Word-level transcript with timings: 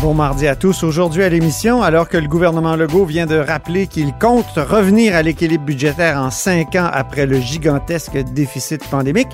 Bon 0.00 0.12
mardi 0.14 0.46
à 0.46 0.54
tous. 0.54 0.82
Aujourd'hui 0.82 1.22
à 1.22 1.28
l'émission, 1.28 1.82
alors 1.82 2.08
que 2.08 2.16
le 2.16 2.28
gouvernement 2.28 2.76
Legault 2.76 3.06
vient 3.06 3.26
de 3.26 3.36
rappeler 3.36 3.86
qu'il 3.86 4.12
compte 4.14 4.46
revenir 4.56 5.14
à 5.14 5.22
l'équilibre 5.22 5.64
budgétaire 5.64 6.18
en 6.18 6.30
cinq 6.30 6.74
ans 6.76 6.88
après 6.92 7.26
le 7.26 7.40
gigantesque 7.40 8.18
déficit 8.34 8.86
pandémique, 8.88 9.28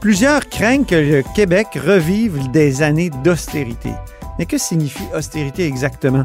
plusieurs 0.00 0.48
craignent 0.48 0.84
que 0.84 0.96
le 0.96 1.22
Québec 1.34 1.68
revive 1.76 2.50
des 2.50 2.82
années 2.82 3.10
d'austérité. 3.22 3.90
Mais 4.38 4.46
que 4.46 4.58
signifie 4.58 5.06
austérité 5.14 5.66
exactement? 5.66 6.24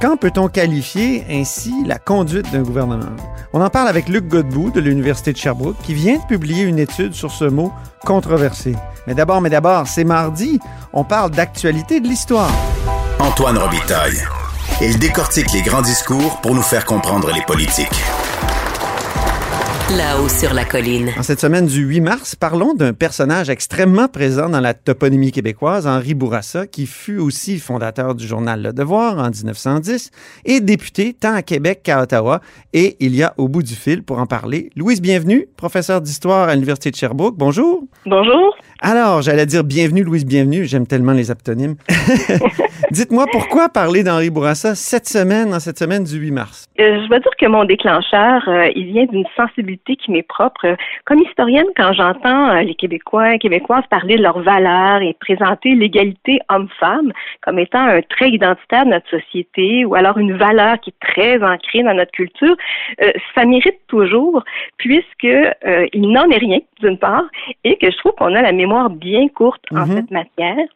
Quand 0.00 0.16
peut-on 0.16 0.48
qualifier 0.48 1.24
ainsi 1.30 1.84
la 1.86 1.98
conduite 1.98 2.50
d'un 2.52 2.62
gouvernement? 2.62 3.14
On 3.52 3.60
en 3.60 3.70
parle 3.70 3.88
avec 3.88 4.08
Luc 4.08 4.28
Godbout 4.28 4.70
de 4.70 4.80
l'Université 4.80 5.32
de 5.32 5.36
Sherbrooke 5.36 5.76
qui 5.82 5.94
vient 5.94 6.16
de 6.16 6.26
publier 6.26 6.62
une 6.64 6.78
étude 6.78 7.14
sur 7.14 7.30
ce 7.30 7.44
mot 7.44 7.72
controversé. 8.04 8.74
Mais 9.06 9.14
d'abord, 9.14 9.40
mais 9.40 9.50
d'abord, 9.50 9.86
c'est 9.86 10.04
mardi. 10.04 10.58
On 10.92 11.04
parle 11.04 11.30
d'actualité 11.30 12.00
de 12.00 12.08
l'histoire. 12.08 12.50
Antoine 13.20 13.58
Robitaille. 13.58 14.16
Il 14.80 14.98
décortique 14.98 15.52
les 15.52 15.60
grands 15.60 15.82
discours 15.82 16.40
pour 16.40 16.54
nous 16.54 16.62
faire 16.62 16.86
comprendre 16.86 17.30
les 17.34 17.42
politiques. 17.42 18.00
Là-haut 19.94 20.28
sur 20.28 20.54
la 20.54 20.64
colline. 20.64 21.10
En 21.18 21.22
cette 21.22 21.40
semaine 21.40 21.66
du 21.66 21.82
8 21.82 22.00
mars, 22.00 22.34
parlons 22.34 22.72
d'un 22.72 22.94
personnage 22.94 23.50
extrêmement 23.50 24.08
présent 24.08 24.48
dans 24.48 24.60
la 24.60 24.72
toponymie 24.72 25.32
québécoise, 25.32 25.86
Henri 25.86 26.14
Bourassa, 26.14 26.66
qui 26.66 26.86
fut 26.86 27.18
aussi 27.18 27.58
fondateur 27.58 28.14
du 28.14 28.26
journal 28.26 28.62
Le 28.62 28.72
Devoir 28.72 29.18
en 29.18 29.28
1910 29.28 30.12
et 30.46 30.60
député 30.60 31.12
tant 31.12 31.34
à 31.34 31.42
Québec 31.42 31.80
qu'à 31.82 32.00
Ottawa. 32.00 32.40
Et 32.72 32.96
il 33.00 33.14
y 33.14 33.22
a 33.22 33.34
au 33.36 33.48
bout 33.48 33.62
du 33.62 33.74
fil 33.74 34.02
pour 34.02 34.18
en 34.18 34.26
parler 34.26 34.70
Louise 34.76 35.02
Bienvenue, 35.02 35.46
professeure 35.58 36.00
d'histoire 36.00 36.48
à 36.48 36.54
l'Université 36.54 36.90
de 36.90 36.96
Sherbrooke. 36.96 37.36
Bonjour. 37.36 37.82
Bonjour. 38.06 38.56
Alors, 38.82 39.20
j'allais 39.20 39.44
dire 39.44 39.62
bienvenue, 39.62 40.02
Louise 40.02 40.24
Bienvenue. 40.24 40.64
J'aime 40.64 40.86
tellement 40.86 41.12
les 41.12 41.30
aptonymes. 41.30 41.74
Dites-moi 42.90 43.26
pourquoi 43.30 43.68
parler 43.68 44.02
d'Henri 44.02 44.30
Bourassa 44.30 44.74
cette 44.74 45.06
semaine, 45.06 45.52
en 45.52 45.60
cette 45.60 45.78
semaine 45.78 46.02
du 46.02 46.16
8 46.16 46.30
mars? 46.30 46.66
Euh, 46.80 47.02
je 47.02 47.08
dois 47.08 47.18
dire 47.18 47.30
que 47.38 47.46
mon 47.46 47.64
déclencheur, 47.66 48.42
euh, 48.48 48.70
il 48.74 48.86
vient 48.86 49.04
d'une 49.04 49.26
sensibilité 49.36 49.96
qui 49.96 50.10
m'est 50.10 50.26
propre. 50.26 50.76
Comme 51.04 51.18
historienne, 51.18 51.66
quand 51.76 51.92
j'entends 51.92 52.48
euh, 52.48 52.62
les 52.62 52.74
Québécois 52.74 53.34
et 53.34 53.38
Québécoises 53.38 53.84
parler 53.90 54.16
de 54.16 54.22
leurs 54.22 54.40
valeurs 54.40 55.02
et 55.02 55.14
présenter 55.20 55.74
l'égalité 55.74 56.40
homme-femme 56.48 57.12
comme 57.42 57.58
étant 57.58 57.84
un 57.84 58.00
trait 58.00 58.30
identitaire 58.30 58.86
de 58.86 58.90
notre 58.90 59.10
société 59.10 59.84
ou 59.84 59.94
alors 59.94 60.16
une 60.16 60.38
valeur 60.38 60.80
qui 60.80 60.90
est 60.90 61.06
très 61.06 61.42
ancrée 61.42 61.82
dans 61.82 61.94
notre 61.94 62.12
culture, 62.12 62.56
ça 63.34 63.44
mérite 63.44 63.78
toujours 63.88 64.42
puisque 64.78 65.28
il 65.92 66.10
n'en 66.10 66.28
est 66.30 66.38
rien, 66.38 66.58
d'une 66.80 66.98
part, 66.98 67.24
et 67.64 67.76
que 67.76 67.90
je 67.90 67.96
trouve 67.98 68.12
qu'on 68.12 68.34
a 68.34 68.42
la 68.42 68.52
mémoire 68.52 68.90
bien 68.90 69.28
courte 69.28 69.62
en 69.72 69.86
Mhm. 69.86 69.96
cette 69.96 70.10
matière. 70.10 70.66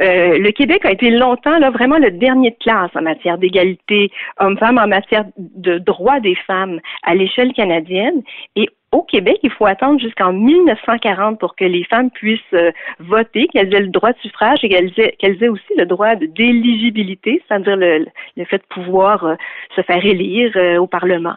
Euh, 0.00 0.38
le 0.38 0.50
Québec 0.52 0.84
a 0.84 0.92
été 0.92 1.10
longtemps 1.10 1.58
là 1.58 1.70
vraiment 1.70 1.98
le 1.98 2.10
dernier 2.10 2.50
de 2.50 2.56
classe 2.60 2.90
en 2.94 3.02
matière 3.02 3.38
d'égalité 3.38 4.10
homme-femme, 4.40 4.78
en 4.78 4.86
matière 4.86 5.24
de 5.38 5.78
droits 5.78 6.20
des 6.20 6.34
femmes 6.46 6.80
à 7.04 7.14
l'échelle 7.14 7.52
canadienne. 7.52 8.22
Et 8.56 8.68
au 8.92 9.02
Québec, 9.02 9.38
il 9.42 9.50
faut 9.50 9.64
attendre 9.64 9.98
jusqu'en 10.00 10.34
1940 10.34 11.38
pour 11.40 11.56
que 11.56 11.64
les 11.64 11.84
femmes 11.84 12.10
puissent 12.10 12.40
euh, 12.52 12.72
voter, 12.98 13.46
qu'elles 13.48 13.72
aient 13.74 13.80
le 13.80 13.88
droit 13.88 14.12
de 14.12 14.18
suffrage 14.18 14.58
et 14.62 14.68
qu'elles 14.68 14.92
aient, 14.98 15.16
qu'elles 15.18 15.42
aient 15.42 15.48
aussi 15.48 15.72
le 15.78 15.86
droit 15.86 16.14
d'éligibilité, 16.16 17.42
c'est-à-dire 17.48 17.76
le, 17.76 18.06
le 18.36 18.44
fait 18.44 18.58
de 18.58 18.66
pouvoir 18.68 19.24
euh, 19.24 19.34
se 19.74 19.82
faire 19.82 20.04
élire 20.04 20.52
au 20.80 20.86
Parlement. 20.86 21.34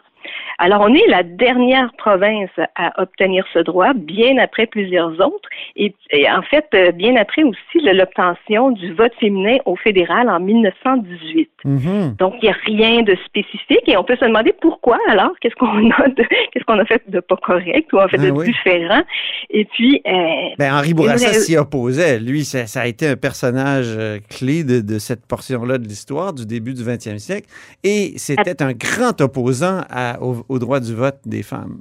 Alors, 0.58 0.80
on 0.82 0.94
est 0.94 1.06
la 1.08 1.22
dernière 1.22 1.92
province 1.98 2.50
à 2.76 3.00
obtenir 3.02 3.44
ce 3.52 3.58
droit, 3.60 3.92
bien 3.94 4.38
après 4.38 4.66
plusieurs 4.66 5.12
autres, 5.20 5.48
et, 5.76 5.94
et 6.10 6.30
en 6.30 6.42
fait, 6.42 6.66
euh, 6.74 6.92
bien 6.92 7.16
après 7.16 7.42
aussi 7.42 7.80
l'obtention 7.82 8.70
du 8.70 8.92
vote 8.94 9.12
féminin 9.20 9.58
au 9.66 9.76
fédéral 9.76 10.28
en 10.30 10.40
1918. 10.40 11.50
Mhm. 11.64 12.14
Donc, 12.18 12.34
il 12.42 12.46
n'y 12.46 12.50
a 12.50 12.56
rien 12.64 13.02
de 13.02 13.16
spécifique 13.26 13.82
et 13.86 13.96
on 13.96 14.04
peut 14.04 14.16
se 14.16 14.24
demander 14.24 14.52
pourquoi 14.60 14.98
alors, 15.08 15.32
qu'est-ce 15.40 15.54
qu'on 15.56 15.90
a 15.90 16.08
de, 16.08 16.22
qu'est-ce 16.52 16.64
qu'on 16.64 16.78
a 16.78 16.84
fait 16.84 17.02
de 17.08 17.20
pas 17.20 17.36
correct 17.36 17.92
ou 17.92 17.98
en 17.98 18.08
fait 18.08 18.16
Ah 18.20 18.26
de 18.26 18.30
oui. 18.30 18.46
différent. 18.46 19.02
Et 19.50 19.64
puis, 19.64 20.00
euh, 20.06 20.10
Ben, 20.58 20.74
Henri 20.74 20.94
Bourassa 20.94 21.32
s'y 21.34 21.56
opposait. 21.56 22.18
Lui, 22.20 22.44
ça, 22.44 22.66
ça 22.66 22.80
a 22.82 22.86
été 22.86 23.06
un 23.08 23.16
personnage 23.16 23.94
euh, 23.98 24.18
clé 24.30 24.64
de, 24.64 24.80
de 24.80 24.98
cette 24.98 25.26
portion-là 25.26 25.78
de 25.78 25.84
l'histoire 25.84 26.32
du 26.32 26.46
début 26.46 26.74
du 26.74 26.82
20e 26.82 27.18
siècle. 27.18 27.46
Et 27.84 28.12
c'était 28.16 28.62
un 28.62 28.72
grand 28.72 29.20
opposant 29.20 29.80
à- 29.90 30.15
au, 30.20 30.58
droit 30.58 30.80
du 30.80 30.94
vote 30.94 31.18
des 31.24 31.42
femmes. 31.42 31.80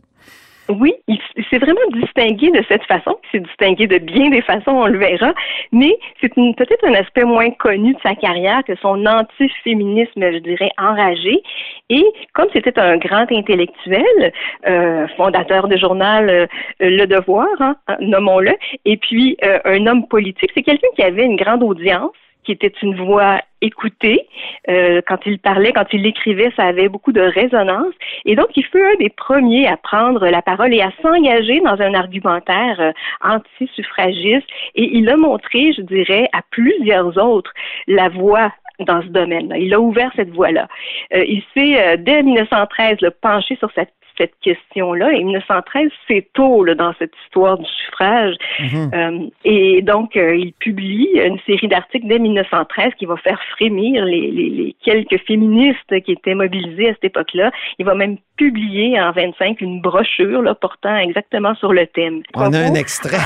Oui, 0.67 0.95
il 1.07 1.15
s- 1.17 1.45
c'est 1.51 1.59
vraiment 1.59 1.79
distingué 1.93 2.49
de 2.49 2.63
cette 2.67 2.83
façon. 2.85 3.15
C'est 3.31 3.39
distingué 3.39 3.85
de 3.85 3.99
bien 3.99 4.31
des 4.31 4.41
façons, 4.41 4.71
on 4.71 4.87
le 4.87 4.97
verra. 4.97 5.31
Mais 5.71 5.95
c'est 6.19 6.33
peut-être 6.33 6.83
un 6.87 6.95
aspect 6.95 7.23
moins 7.23 7.51
connu 7.51 7.93
de 7.93 7.99
sa 8.01 8.15
carrière 8.15 8.63
que 8.63 8.75
son 8.77 9.05
antiféminisme, 9.05 10.31
je 10.31 10.39
dirais, 10.39 10.71
enragé. 10.79 11.43
Et 11.91 12.03
comme 12.33 12.47
c'était 12.51 12.79
un 12.79 12.97
grand 12.97 13.31
intellectuel, 13.31 14.33
euh, 14.67 15.07
fondateur 15.17 15.67
de 15.67 15.77
journal 15.77 16.29
euh, 16.31 16.47
Le 16.79 17.05
Devoir, 17.05 17.47
hein, 17.59 17.75
hein, 17.87 17.97
nommons-le, 17.99 18.53
et 18.85 18.97
puis 18.97 19.37
euh, 19.43 19.59
un 19.65 19.85
homme 19.85 20.07
politique, 20.07 20.49
c'est 20.55 20.63
quelqu'un 20.63 20.87
qui 20.95 21.03
avait 21.03 21.25
une 21.25 21.35
grande 21.35 21.61
audience 21.61 22.11
qui 22.45 22.51
était 22.51 22.73
une 22.81 22.95
voix 22.95 23.41
écoutée. 23.61 24.27
Euh, 24.69 25.01
quand 25.07 25.17
il 25.25 25.39
parlait, 25.39 25.73
quand 25.73 25.91
il 25.91 26.05
écrivait, 26.05 26.51
ça 26.55 26.63
avait 26.63 26.89
beaucoup 26.89 27.11
de 27.11 27.21
résonance. 27.21 27.93
Et 28.25 28.35
donc, 28.35 28.47
il 28.55 28.65
fut 28.65 28.81
un 28.81 28.95
des 28.99 29.09
premiers 29.09 29.67
à 29.67 29.77
prendre 29.77 30.27
la 30.27 30.41
parole 30.41 30.73
et 30.73 30.81
à 30.81 30.91
s'engager 31.01 31.59
dans 31.61 31.81
un 31.81 31.93
argumentaire 31.93 32.79
euh, 32.79 32.91
anti-suffragiste. 33.23 34.47
Et 34.75 34.97
il 34.97 35.09
a 35.09 35.17
montré, 35.17 35.73
je 35.73 35.81
dirais, 35.81 36.29
à 36.33 36.41
plusieurs 36.51 37.17
autres 37.17 37.51
la 37.87 38.09
voie 38.09 38.51
dans 38.79 39.01
ce 39.01 39.07
domaine-là. 39.07 39.57
Il 39.57 39.73
a 39.73 39.79
ouvert 39.79 40.11
cette 40.15 40.31
voie-là. 40.31 40.67
Euh, 41.13 41.23
il 41.25 41.43
s'est, 41.53 41.81
euh, 41.81 41.97
dès 41.97 42.23
1913, 42.23 43.01
là, 43.01 43.11
penché 43.11 43.55
sur 43.57 43.71
cette 43.73 43.93
cette 44.17 44.33
question-là. 44.41 45.11
Et 45.13 45.23
1913, 45.23 45.89
c'est 46.07 46.27
tôt 46.33 46.63
là, 46.63 46.75
dans 46.75 46.93
cette 46.99 47.11
histoire 47.25 47.57
du 47.57 47.65
suffrage. 47.85 48.35
Mhm. 48.59 48.91
Euh, 48.93 49.27
et 49.43 49.81
donc, 49.81 50.15
euh, 50.15 50.35
il 50.35 50.53
publie 50.53 51.09
une 51.15 51.39
série 51.45 51.67
d'articles 51.67 52.07
dès 52.07 52.19
1913 52.19 52.91
qui 52.97 53.05
va 53.05 53.17
faire 53.17 53.39
frémir 53.55 54.05
les, 54.05 54.31
les, 54.31 54.49
les 54.49 54.75
quelques 54.83 55.19
féministes 55.25 56.01
qui 56.05 56.11
étaient 56.13 56.35
mobilisés 56.35 56.89
à 56.89 56.93
cette 56.93 57.05
époque-là. 57.05 57.51
Il 57.79 57.85
va 57.85 57.95
même 57.95 58.17
publier 58.37 58.99
en 58.99 59.11
25 59.13 59.61
une 59.61 59.81
brochure 59.81 60.41
là, 60.41 60.53
portant 60.55 60.97
exactement 60.97 61.55
sur 61.55 61.71
le 61.73 61.87
thème. 61.87 62.21
On 62.35 62.41
a 62.53 62.57
un 62.59 62.63
Propos- 62.65 62.75
extrait. 62.75 63.17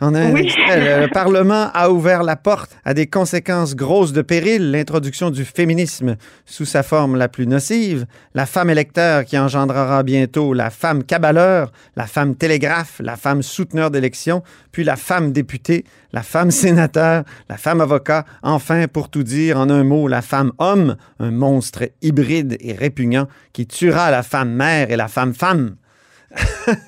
On 0.00 0.14
a 0.14 0.20
un 0.20 0.32
Oui. 0.32 0.42
extrait. 0.44 1.00
Le 1.02 1.08
Parlement 1.08 1.66
a 1.74 1.90
ouvert 1.90 2.22
la 2.22 2.36
porte 2.36 2.76
à 2.84 2.94
des 2.94 3.06
conséquences 3.06 3.76
grosses 3.76 4.12
de 4.12 4.22
péril. 4.22 4.70
L'introduction 4.70 5.30
du 5.30 5.44
féminisme 5.44 6.16
sous 6.46 6.64
sa 6.64 6.82
forme 6.82 7.16
la 7.16 7.28
plus 7.28 7.46
nocive, 7.46 8.06
la 8.34 8.46
femme 8.46 8.70
électeur 8.70 9.24
qui 9.24 9.38
engendrera 9.38 10.02
bientôt 10.02 10.33
la 10.40 10.70
femme 10.70 11.04
cabaleur, 11.04 11.72
la 11.96 12.06
femme 12.06 12.34
télégraphe, 12.34 13.00
la 13.00 13.16
femme 13.16 13.42
souteneur 13.42 13.90
d'élection, 13.90 14.42
puis 14.72 14.84
la 14.84 14.96
femme 14.96 15.32
députée, 15.32 15.84
la 16.12 16.22
femme 16.22 16.50
sénateur, 16.62 17.24
la 17.48 17.56
femme 17.56 17.80
avocat, 17.80 18.24
enfin, 18.42 18.86
pour 18.88 19.10
tout 19.10 19.22
dire 19.22 19.58
en 19.58 19.70
un 19.70 19.84
mot, 19.84 20.08
la 20.08 20.22
femme 20.22 20.52
homme, 20.58 20.96
un 21.20 21.30
monstre 21.30 21.90
hybride 22.02 22.56
et 22.60 22.72
répugnant 22.72 23.28
qui 23.52 23.66
tuera 23.66 24.10
la 24.10 24.22
femme 24.22 24.52
mère 24.52 24.90
et 24.90 24.96
la 24.96 25.08
femme 25.08 25.34
femme. 25.34 25.76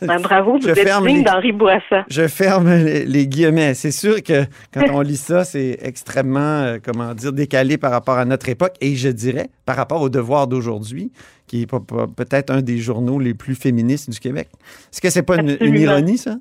Ben, 0.03 0.19
bravo, 0.23 0.59
vous 0.59 0.63
Je 0.63 0.71
êtes 0.71 1.03
digne 1.07 1.23
d'Henri 1.23 1.53
Bourassa. 1.53 2.05
Je 2.11 2.27
ferme 2.29 2.71
les, 2.71 3.05
les 3.05 3.27
guillemets. 3.27 3.75
C'est 3.75 3.91
sûr 3.91 4.23
que 4.23 4.45
quand 4.73 4.85
on 4.93 5.01
lit 5.03 5.17
ça, 5.17 5.45
c'est 5.45 5.79
extrêmement, 5.83 6.63
euh, 6.63 6.79
comment 6.83 7.15
dire, 7.15 7.33
décalé 7.33 7.79
par 7.79 7.91
rapport 7.91 8.19
à 8.19 8.25
notre 8.25 8.49
époque 8.49 8.75
et 8.81 8.95
je 8.95 9.09
dirais 9.09 9.49
par 9.65 9.77
rapport 9.77 10.03
au 10.03 10.09
devoir 10.09 10.47
d'aujourd'hui, 10.47 11.13
qui 11.47 11.63
est 11.63 11.67
peut-être 11.67 12.51
un 12.51 12.63
des 12.63 12.79
journaux 12.79 13.19
les 13.19 13.35
plus 13.35 13.55
féministes 13.55 14.11
du 14.11 14.19
Québec. 14.19 14.49
Est-ce 14.93 15.01
que 15.01 15.11
c'est 15.11 15.23
pas 15.23 15.37
une, 15.37 15.57
ironie, 15.61 16.19
ça? 16.19 16.37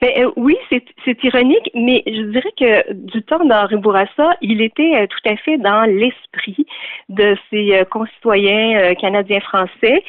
Ben, 0.00 0.10
euh, 0.16 0.30
oui, 0.36 0.56
c'est 0.70 1.24
ironique, 1.24 1.70
mais 1.74 2.02
je 2.06 2.30
dirais 2.30 2.52
que 2.58 2.92
du 2.92 3.22
temps 3.22 3.44
d'Henri 3.44 3.76
Bourassa, 3.76 4.30
il 4.40 4.62
était 4.62 4.94
euh, 4.94 5.06
tout 5.06 5.28
à 5.28 5.36
fait 5.36 5.58
dans 5.58 5.82
l'esprit 5.84 6.66
de 7.08 7.36
ses 7.50 7.74
euh, 7.74 7.84
concitoyens 7.84 8.94
canadiens-français. 8.94 10.02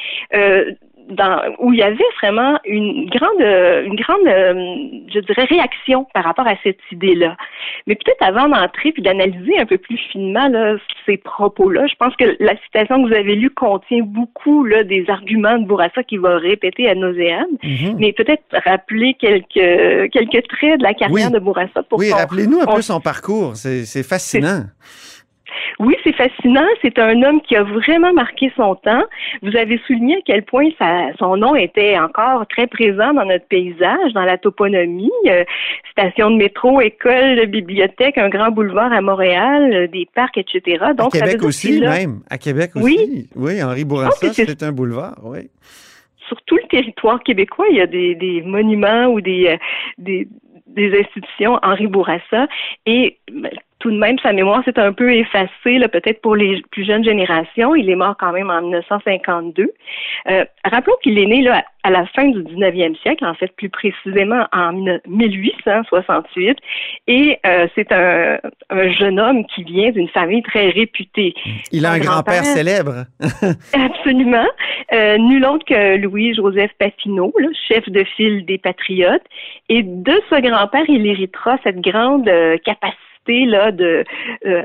Euh, 1.12 1.16
dans, 1.16 1.42
où 1.60 1.74
il 1.74 1.80
y 1.80 1.84
avait 1.84 1.98
vraiment 2.22 2.58
une 2.66 3.10
grande, 3.10 3.42
une 3.86 3.96
grande, 3.96 4.26
je 5.14 5.20
dirais, 5.20 5.46
réaction 5.46 6.06
par 6.14 6.24
rapport 6.24 6.48
à 6.48 6.56
cette 6.64 6.80
idée-là. 6.92 7.36
Mais 7.88 7.96
peut-être 7.96 8.22
avant 8.22 8.48
d'entrer 8.48 8.92
puis 8.92 9.02
d'analyser 9.02 9.60
un 9.60 9.66
peu 9.66 9.78
plus 9.78 9.98
finement 10.12 10.48
là, 10.48 10.76
ces 11.06 11.18
propos-là, 11.18 11.88
je 11.88 11.96
pense 11.96 12.16
que 12.16 12.36
la 12.40 12.56
citation 12.64 13.04
que 13.04 13.10
vous 13.10 13.16
avez 13.16 13.36
lue 13.36 13.50
contient 13.50 14.04
beaucoup 14.04 14.64
là, 14.66 14.84
des 14.84 15.06
arguments 15.10 15.58
de 15.58 15.66
Bourassa 15.66 16.04
qui 16.04 16.18
va 16.18 16.38
répéter 16.38 16.90
à 16.90 16.96
nauséam, 16.96 17.46
Mhm. 17.64 17.96
mais 18.00 18.14
peut-être 18.14 18.44
rappeler 18.66 19.16
quelques 19.20 20.12
quelques 20.12 20.48
traits 20.48 20.80
de 20.80 20.84
la 20.84 20.94
carrière 20.94 21.28
Oui. 21.28 21.32
de 21.32 21.40
Bourassa 21.40 21.84
pour 21.84 22.00
Oui, 22.00 22.12
rappelez-nous 22.12 22.60
un 22.62 22.66
on- 22.68 22.76
peu 22.76 22.82
son 22.82 23.00
parcours. 23.00 23.56
C'est 23.56 24.04
fascinant. 24.04 24.64
Oui, 25.80 25.96
c'est 26.04 26.16
fascinant. 26.16 26.66
C'est 26.82 27.00
un 27.00 27.22
homme 27.24 27.42
qui 27.42 27.56
a 27.56 27.64
vraiment 27.64 28.14
marqué 28.14 28.52
son 28.56 28.76
temps. 28.76 29.04
Vous 29.42 29.56
avez 29.56 29.80
souligné 29.88 30.18
à 30.18 30.22
quel 30.26 30.44
point 30.44 30.70
son 31.20 31.38
nom 31.38 31.56
était 31.56 31.98
encore 32.00 32.46
très 32.48 32.68
présent 32.68 33.14
dans 33.14 33.26
notre 33.26 33.46
paysage, 33.48 34.14
dans 34.14 34.24
la 34.24 34.38
toponymie. 34.38 35.10
Euh, 35.28 35.44
station 35.92 36.32
de 36.32 36.36
métro, 36.38 36.82
école, 36.82 37.46
bibliothèque, 37.48 38.18
un 38.18 38.30
grand 38.30 38.50
boulevard 38.52 38.92
à 38.94 39.02
Montréal, 39.02 39.74
euh, 39.74 39.88
des 39.88 40.08
parcs, 40.16 40.38
etc. 40.38 40.78
À 40.82 40.94
Donc, 40.94 41.14
veut 41.14 41.20
Québec 41.22 41.44
aussi, 41.44 41.80
même. 41.80 42.22
À 42.30 42.38
Québec 42.38 42.72
Oui. 42.76 42.98
aussi. 43.00 43.30
Oui, 43.36 43.62
Henri 43.64 43.82
pense 43.84 43.90
Bourassa, 43.90 44.34
c'est- 44.34 44.64
un 44.64 44.72
boulevard, 44.72 45.16
oui. 45.24 45.50
sur 46.28 46.42
tout 46.44 46.56
le 46.56 46.68
territoire 46.70 47.22
québécois, 47.24 47.66
il 47.70 47.78
y 47.78 47.82
a 47.82 47.88
des, 47.88 48.16
des 48.16 48.42
monuments 48.42 49.08
ou 49.08 49.20
des, 49.20 49.48
euh, 49.48 49.58
des, 49.98 50.28
des 50.68 50.98
institutions 50.98 51.60
Henri 51.62 51.88
Bourassa 51.88 52.48
et 52.86 53.18
ben, 53.32 53.52
tout 53.82 53.92
de 53.92 53.98
même, 53.98 54.18
sa 54.20 54.32
mémoire 54.32 54.64
s'est 54.64 54.80
un 54.80 54.94
peu 54.94 55.12
effacée, 55.12 55.80
là, 55.80 55.88
peut-être 55.90 56.22
pour 56.22 56.36
les 56.36 56.62
plus 56.72 56.86
jeunes 56.86 57.04
générations. 57.04 57.76
Il 57.76 57.90
est 57.90 57.96
mort 57.96 58.16
quand 58.20 58.32
même 58.32 58.50
en 58.50 58.62
1952. 58.62 59.74
Euh, 60.30 60.46
rappelons 60.64 60.96
qu'il 61.02 61.18
est 61.18 61.26
né 61.26 61.42
là, 61.42 61.66
à 61.84 61.90
la 61.90 62.06
fin 62.06 62.26
du 62.26 62.44
19e 62.44 62.96
siècle, 63.02 63.26
en 63.26 63.34
fait 63.34 63.52
plus 63.56 63.70
précisément 63.70 64.46
en 64.54 64.74
1868, 65.08 66.58
et 67.08 67.40
euh, 67.46 67.68
c'est 67.74 67.92
un, 67.92 68.38
un 68.70 68.92
jeune 68.92 69.20
homme 69.20 69.46
qui 69.48 69.64
vient 69.64 69.90
d'une 69.90 70.10
famille 70.10 70.44
très 70.44 70.70
réputée. 70.70 71.34
Il 71.72 71.88
a 71.88 71.94
un 71.94 72.00
grand-père 72.00 72.46
célèbre. 72.46 73.06
Absolument. 73.74 74.48
Euh, 74.94 75.18
nul 75.18 75.44
autre 75.46 75.66
que 75.66 75.98
Louis-Joseph 75.98 76.72
Papineau, 76.78 77.34
là, 77.40 77.48
chef 77.68 77.90
de 77.90 78.04
file 78.04 78.46
des 78.46 78.60
Patriotes. 78.60 79.24
Et 79.70 79.82
de 79.84 80.22
ce 80.30 80.40
grand-père, 80.40 80.86
il 80.88 81.08
héritera 81.08 81.58
cette 81.64 81.82
grande 81.82 82.28
euh, 82.28 82.58
capacité 83.26 83.46
là 83.46 83.72
de 83.72 84.04
euh, 84.46 84.64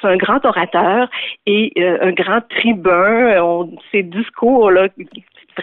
c'est 0.00 0.08
un 0.08 0.16
grand 0.16 0.44
orateur 0.44 1.08
et 1.46 1.72
euh, 1.78 1.98
un 2.02 2.12
grand 2.12 2.40
tribun 2.48 3.42
On- 3.42 3.70
ses 3.92 4.02
discours 4.02 4.70
là 4.70 4.88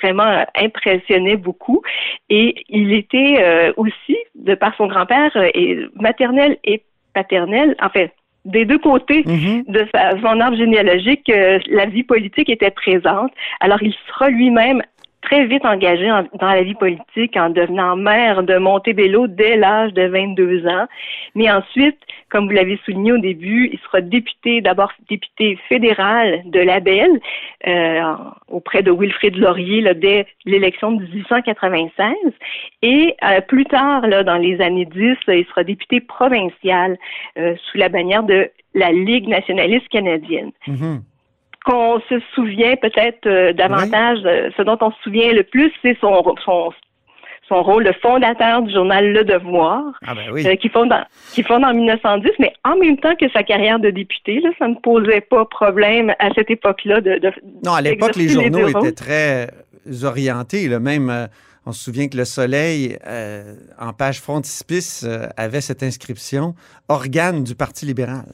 vraiment 0.01 0.45
impressionnaient 0.56 1.36
beaucoup 1.38 1.81
et 2.30 2.56
il 2.69 2.94
était 2.94 3.36
euh, 3.39 3.74
aussi 3.77 4.18
de 4.36 4.56
par 4.56 4.75
son 4.75 4.88
grand-père 4.88 5.31
et 5.53 5.80
maternel 5.95 6.57
et 6.63 6.81
paternel 7.13 7.75
en 7.81 7.89
fait 7.89 8.12
des 8.44 8.65
deux 8.65 8.80
côtés 8.80 9.24
Mhm. 9.27 9.65
de 9.68 9.86
sa- 9.94 10.19
son 10.19 10.39
arbre 10.39 10.57
généalogique, 10.57 11.30
euh, 11.30 11.59
la 11.68 11.86
vie 11.86 12.01
politique 12.01 12.50
était 12.50 12.71
présente. 12.71 13.31
Alors, 13.59 13.83
il 13.83 13.94
sera 14.07 14.30
lui-même 14.31 14.81
très 15.22 15.46
vite 15.46 15.66
engagé 15.66 16.12
en- 16.12 16.24
dans 16.40 16.48
la 16.52 16.64
vie 16.64 16.74
politique 16.76 17.38
en 17.38 17.50
devenant 17.50 17.96
maire 17.96 18.44
de 18.44 18.58
Montebello 18.58 19.28
dès 19.28 19.56
l'âge 19.56 19.94
de 19.94 20.04
22 20.08 20.66
ans. 20.68 20.88
Mais 21.36 21.50
ensuite, 21.52 21.98
comme 22.30 22.46
vous 22.48 22.54
l'avez 22.56 22.80
souligné 22.86 23.12
au 23.14 23.18
début, 23.18 23.70
il 23.72 23.80
sera 23.80 24.02
député, 24.02 24.62
d'abord 24.62 24.92
député 25.10 25.58
fédéral 25.70 26.42
de 26.46 26.60
la 26.60 26.80
Belle 26.80 27.20
euh, 27.68 28.02
auprès 28.48 28.82
de 28.84 28.92
Wilfrid 28.92 29.36
Laurier 29.38 29.82
là, 29.82 29.94
dès 29.94 30.26
l'élection 30.46 30.92
de 30.92 31.04
1896. 31.06 32.16
Et 32.82 33.16
euh, 33.24 33.42
plus 33.42 33.66
tard, 33.66 34.08
là, 34.08 34.24
dans 34.24 34.38
les 34.38 34.60
années 34.62 34.86
10, 34.86 35.18
euh, 35.30 35.36
il 35.36 35.46
sera 35.46 35.64
député 35.64 36.00
provincial 36.02 36.98
euh, 37.38 37.56
sous 37.58 37.78
la 37.78 37.90
bannière 37.90 38.24
de 38.24 38.50
la 38.74 38.92
Ligue 38.92 39.28
nationaliste 39.28 39.88
canadienne. 39.90 40.52
Mhm. 40.68 41.02
Qu'on 41.66 42.00
se 42.10 42.19
souvient 42.34 42.75
peut-être 42.75 43.25
euh, 43.28 43.54
davantage, 43.54 44.19
euh, 44.25 44.50
ce 44.58 44.62
dont 44.63 44.78
on 44.81 44.92
se 44.92 44.98
souvient 45.04 45.31
le 45.34 45.44
plus, 45.44 45.72
c'est 45.81 45.98
son, 46.02 46.24
son, 46.44 46.72
son 47.48 47.62
rôle 47.62 47.84
de 47.84 47.92
fondateur 48.02 48.63
du 48.63 48.74
journal 48.74 49.12
Le 49.13 49.24
Devoir, 49.24 49.84
Ah 50.08 50.16
ben 50.16 50.31
oui. 50.31 50.46
euh, 50.48 50.56
qui 50.56 50.69
fonde 50.69 50.92
en, 50.92 51.04
qui 51.34 51.44
fonde 51.44 51.63
en 51.63 51.74
1910, 51.74 52.31
mais 52.40 52.54
en 52.66 52.78
même 52.78 52.98
temps 52.98 53.16
que 53.16 53.30
sa 53.30 53.44
carrière 53.44 53.80
de 53.80 53.90
député, 53.92 54.40
là, 54.40 54.50
ça 54.58 54.68
ne 54.68 54.75
posait 54.75 55.22
pas 55.22 55.46
problème 55.46 56.13
à 56.19 56.30
cette 56.36 56.50
époque-là 56.50 57.02
de, 57.02 57.19
de 57.19 57.31
Non, 57.63 57.74
à 57.74 57.81
l'époque, 57.81 58.16
les 58.16 58.28
journaux 58.30 58.68
étaient 58.68 58.92
très 58.94 59.50
orientés. 60.04 60.68
là. 60.68 60.80
Même, 60.80 61.28
on 61.66 61.74
se 61.74 61.84
souvient 61.84 62.08
que 62.08 62.18
Le 62.18 62.25
Soleil, 62.25 62.98
euh, 63.06 63.54
en 63.80 63.94
page 63.94 64.19
frontispice, 64.19 65.06
euh, 65.08 65.28
avait 65.38 65.62
cette 65.62 65.84
inscription 65.84 66.56
«Organe 66.90 67.44
du 67.44 67.54
Parti 67.54 67.86
libéral 67.86 68.25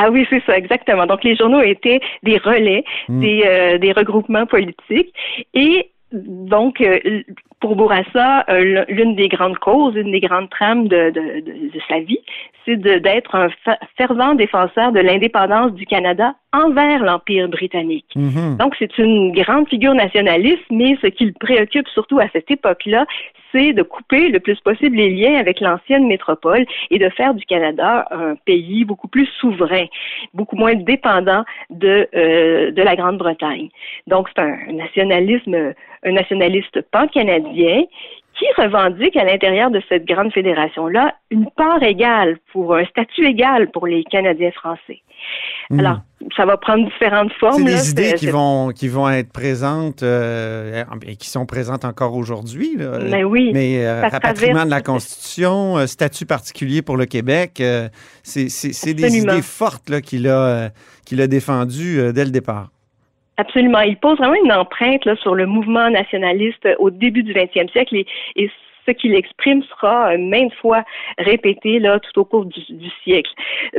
Ah 0.00 0.10
oui, 0.10 0.26
c'est 0.30 0.42
ça, 0.46 0.56
exactement. 0.56 1.06
Donc, 1.06 1.24
les 1.24 1.34
journaux 1.34 1.60
étaient 1.60 2.00
des 2.22 2.38
relais, 2.38 2.84
Mm. 3.08 3.20
des, 3.20 3.42
euh, 3.44 3.78
des 3.78 3.92
regroupements 3.92 4.46
politiques. 4.46 5.12
Et 5.54 5.90
donc, 6.12 6.80
euh, 6.80 7.00
pour 7.60 7.74
Bourassa, 7.74 8.44
euh, 8.48 8.84
l'une 8.88 9.16
des 9.16 9.28
grandes 9.28 9.58
causes, 9.58 9.96
une 9.96 10.12
des 10.12 10.20
grandes 10.20 10.50
trames 10.50 10.86
de, 10.86 11.10
de, 11.10 11.40
de, 11.40 11.52
de 11.74 11.80
sa 11.88 11.98
vie, 11.98 12.20
c'est 12.64 12.76
d'être 12.76 13.34
un 13.34 13.48
fervent 13.96 14.34
défenseur 14.34 14.92
de 14.92 15.00
l'indépendance 15.00 15.72
du 15.72 15.84
Canada 15.84 16.34
envers 16.52 17.02
l'Empire 17.02 17.48
britannique. 17.48 18.12
Mhm. 18.16 18.56
Donc, 18.58 18.74
c'est 18.78 18.96
une 18.98 19.32
grande 19.32 19.68
figure 19.68 19.94
nationaliste, 19.94 20.64
mais 20.70 20.96
ce 21.02 21.08
qui 21.08 21.26
le 21.26 21.32
préoccupe 21.38 21.88
surtout 21.88 22.18
à 22.18 22.28
cette 22.32 22.50
époque-là, 22.50 23.06
c'est 23.52 23.72
de 23.72 23.82
couper 23.82 24.28
le 24.28 24.40
plus 24.40 24.60
possible 24.60 24.96
les 24.96 25.10
liens 25.10 25.38
avec 25.38 25.60
l'ancienne 25.60 26.06
métropole 26.06 26.66
et 26.90 26.98
de 26.98 27.08
faire 27.10 27.34
du 27.34 27.44
Canada 27.46 28.06
un 28.10 28.34
pays 28.34 28.84
beaucoup 28.84 29.08
plus 29.08 29.26
souverain, 29.40 29.86
beaucoup 30.34 30.56
moins 30.56 30.74
dépendant 30.74 31.44
de, 31.70 32.08
euh, 32.14 32.70
de 32.70 32.82
la 32.82 32.96
Grande-Bretagne. 32.96 33.68
Donc, 34.06 34.28
c'est 34.34 34.42
un 34.42 34.72
nationalisme, 34.72 35.72
un 36.04 36.12
nationaliste 36.12 36.82
pan-canadien 36.90 37.84
qui 38.38 38.46
revendique 38.56 39.16
à 39.16 39.24
l'intérieur 39.24 39.70
de 39.70 39.82
cette 39.88 40.06
grande 40.06 40.32
fédération-là 40.32 41.14
une 41.30 41.48
part 41.56 41.82
égale 41.82 42.38
pour 42.52 42.74
un 42.76 42.84
statut 42.84 43.26
égal 43.26 43.70
pour 43.70 43.86
les 43.86 44.04
Canadiens 44.04 44.52
français? 44.52 45.00
Mhm. 45.70 45.80
Alors, 45.80 45.98
ça 46.36 46.46
va 46.46 46.56
prendre 46.56 46.84
différentes 46.86 47.32
formes. 47.34 47.66
C'est 47.66 47.74
des 47.74 47.90
idées 47.90 48.14
qui 48.14 48.28
vont, 48.28 48.70
qui 48.70 48.88
vont 48.88 49.08
être 49.10 49.32
présentes 49.32 50.02
euh, 50.02 50.84
et 51.06 51.16
qui 51.16 51.28
sont 51.28 51.44
présentes 51.44 51.84
encore 51.84 52.14
aujourd'hui. 52.14 52.78
Mais 53.10 53.24
oui. 53.24 53.50
Mais 53.52 53.84
euh, 53.84 54.02
rapatriement 54.02 54.52
traverse- 54.54 54.64
de 54.66 54.70
la 54.70 54.80
Constitution, 54.80 55.78
euh, 55.78 55.86
statut 55.86 56.24
particulier 56.24 56.82
pour 56.82 56.96
le 56.96 57.06
Québec, 57.06 57.60
euh, 57.60 57.88
c'est 58.22 58.94
des 58.94 59.18
idées 59.18 59.42
fortes 59.42 60.00
qu'il 60.00 60.28
a, 60.28 60.70
qu'il 61.04 61.20
a 61.20 61.26
défendues 61.26 62.12
dès 62.12 62.24
le 62.24 62.30
départ. 62.30 62.68
Absolument. 63.38 63.80
Il 63.80 63.96
pose 63.96 64.18
vraiment 64.18 64.34
une 64.44 64.52
empreinte 64.52 65.14
sur 65.22 65.36
le 65.36 65.46
mouvement 65.46 65.88
nationaliste 65.90 66.66
euh, 66.66 66.74
au 66.80 66.90
début 66.90 67.22
du 67.22 67.32
20e 67.32 67.70
siècle 67.70 68.04
ce 68.88 68.92
qu'il 68.92 69.14
exprime 69.14 69.62
sera 69.64 70.12
euh, 70.14 70.18
maintes 70.18 70.54
fois 70.54 70.82
répété 71.18 71.78
là, 71.78 71.98
tout 72.00 72.20
au 72.20 72.24
cours 72.24 72.46
du, 72.46 72.60
du 72.70 72.88
siècle. 73.04 73.30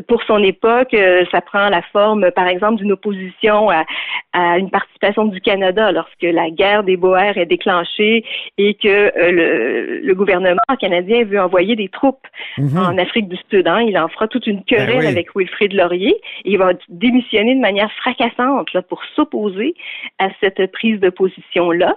Pour 0.07 0.22
son 0.24 0.43
époque, 0.43 0.93
euh, 0.93 1.25
ça 1.31 1.41
prend 1.41 1.69
la 1.69 1.81
forme, 1.91 2.29
par 2.31 2.48
exemple, 2.48 2.75
d'une 2.77 2.91
opposition 2.91 3.69
à, 3.69 3.86
à 4.34 4.57
une 4.60 4.69
participation 4.69 5.25
du 5.25 5.41
Canada 5.41 5.91
lorsque 5.91 6.22
la 6.22 6.50
guerre 6.51 6.84
des 6.84 6.95
Boers 6.98 7.38
est 7.38 7.45
déclenchée 7.48 8.24
et 8.57 8.75
que 8.75 8.88
euh, 8.88 9.31
le, 9.31 10.00
le 10.01 10.15
gouvernement 10.15 10.60
canadien 10.79 11.24
veut 11.24 11.39
envoyer 11.41 11.75
des 11.75 11.89
troupes 11.89 12.27
Mhm. 12.57 12.77
en 12.77 12.98
Afrique 12.98 13.27
du 13.29 13.38
Sud. 13.50 13.67
hein. 13.67 13.81
Il 13.81 13.98
en 13.98 14.07
fera 14.10 14.27
toute 14.27 14.45
une 14.48 14.63
querelle 14.63 14.88
Ben 14.89 15.00
oui. 15.00 15.07
avec 15.07 15.36
Wilfrid 15.36 15.74
Laurier 15.74 16.15
et 16.45 16.51
il 16.51 16.57
va 16.57 16.74
démissionner 16.89 17.55
de 17.55 17.60
manière 17.60 17.91
fracassante 17.93 18.72
là, 18.74 18.81
pour 18.81 19.01
s'opposer 19.15 19.74
à 20.19 20.29
cette 20.41 20.72
prise 20.72 21.00
de 21.00 21.10
position-là. 21.10 21.95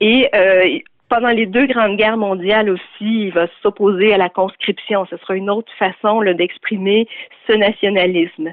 Et 0.00 0.28
euh, 0.34 0.78
pendant 1.10 1.28
les 1.40 1.46
deux 1.46 1.66
grandes 1.66 1.96
guerres 1.96 2.16
mondiales 2.16 2.70
aussi, 2.70 3.10
il 3.26 3.32
va 3.32 3.46
s'opposer 3.62 4.14
à 4.14 4.16
la 4.16 4.30
conscription. 4.30 5.04
Ce 5.10 5.16
sera 5.18 5.34
une 5.34 5.50
autre 5.50 5.72
façon 5.78 6.22
là, 6.22 6.32
d'exprimer 6.32 7.06
ce 7.46 7.52
nationalisme. 7.52 8.48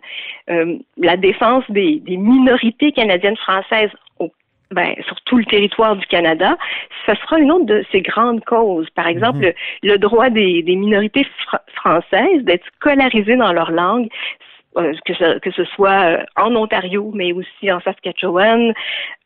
Euh, 0.50 0.78
la 0.98 1.16
défense 1.16 1.64
des, 1.70 2.02
des 2.10 2.18
minorités 2.18 2.92
canadiennes 2.92 3.38
françaises 3.38 3.92
au 4.20 4.32
ben, 4.72 4.96
sur 5.08 5.16
tout 5.22 5.38
le 5.38 5.46
territoire 5.46 5.96
du 5.96 6.06
Canada, 6.08 6.58
ce 7.06 7.14
sera 7.16 7.40
une 7.40 7.52
autre 7.54 7.66
de 7.66 7.86
ces 7.92 8.02
grandes 8.02 8.44
causes. 8.44 8.90
Par 8.90 9.08
exemple, 9.08 9.40
le, 9.40 9.54
le 9.84 9.98
droit 9.98 10.30
des, 10.30 10.62
des 10.62 10.76
minorités 10.76 11.26
fr- 11.46 11.62
françaises 11.74 12.44
d'être 12.44 12.66
scolarisées 12.76 13.38
dans 13.38 13.54
leur 13.54 13.72
langue, 13.72 14.10
que, 15.06 15.14
ce, 15.14 15.40
que 15.40 15.52
ce 15.52 15.66
soit 15.76 16.06
euh, 16.06 16.24
en 16.36 16.56
Ontario, 16.56 17.12
mais 17.14 17.32
aussi 17.34 17.72
en 17.72 17.80
Saskatchewan, 17.82 18.74